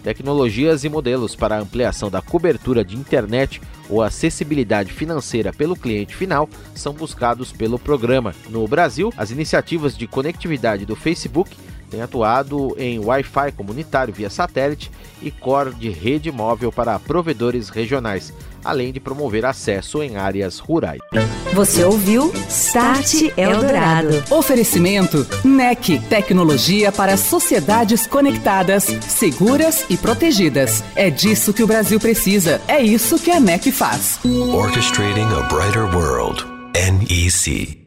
Tecnologias 0.02 0.84
e 0.84 0.88
modelos 0.88 1.36
para 1.36 1.58
ampliação 1.58 2.10
da 2.10 2.20
cobertura 2.20 2.84
de 2.84 2.96
internet 2.96 3.60
ou 3.88 4.02
acessibilidade 4.02 4.92
financeira 4.92 5.52
pelo 5.52 5.76
cliente 5.76 6.16
final 6.16 6.48
são 6.74 6.92
buscados 6.92 7.52
pelo 7.52 7.78
programa. 7.78 8.34
No 8.48 8.66
Brasil, 8.66 9.12
as 9.16 9.30
iniciativas 9.30 9.96
de 9.96 10.06
conectividade 10.06 10.84
do 10.84 10.96
Facebook 10.96 11.56
têm 11.92 12.02
atuado 12.02 12.74
em 12.78 12.98
Wi-Fi 12.98 13.52
comunitário 13.52 14.12
via 14.12 14.30
satélite 14.30 14.90
e 15.20 15.30
core 15.30 15.74
de 15.74 15.90
rede 15.90 16.32
móvel 16.32 16.72
para 16.72 16.98
provedores 16.98 17.68
regionais 17.68 18.32
além 18.64 18.92
de 18.92 19.00
promover 19.00 19.44
acesso 19.44 20.02
em 20.02 20.16
áreas 20.16 20.58
rurais. 20.58 21.00
Você 21.52 21.84
ouviu 21.84 22.32
Start 22.48 23.32
Eldorado. 23.36 24.22
Oferecimento 24.30 25.26
NEC, 25.44 26.00
tecnologia 26.08 26.90
para 26.90 27.16
sociedades 27.16 28.06
conectadas, 28.06 28.84
seguras 28.84 29.84
e 29.90 29.96
protegidas. 29.96 30.82
É 30.96 31.10
disso 31.10 31.52
que 31.52 31.62
o 31.62 31.66
Brasil 31.66 32.00
precisa. 32.00 32.60
É 32.66 32.80
isso 32.80 33.18
que 33.18 33.30
a 33.30 33.40
NEC 33.40 33.70
faz. 33.70 34.18
Orchestrating 34.24 35.28
a 35.34 35.42
brighter 35.48 35.84
world. 35.94 36.44
NEC. 36.74 37.81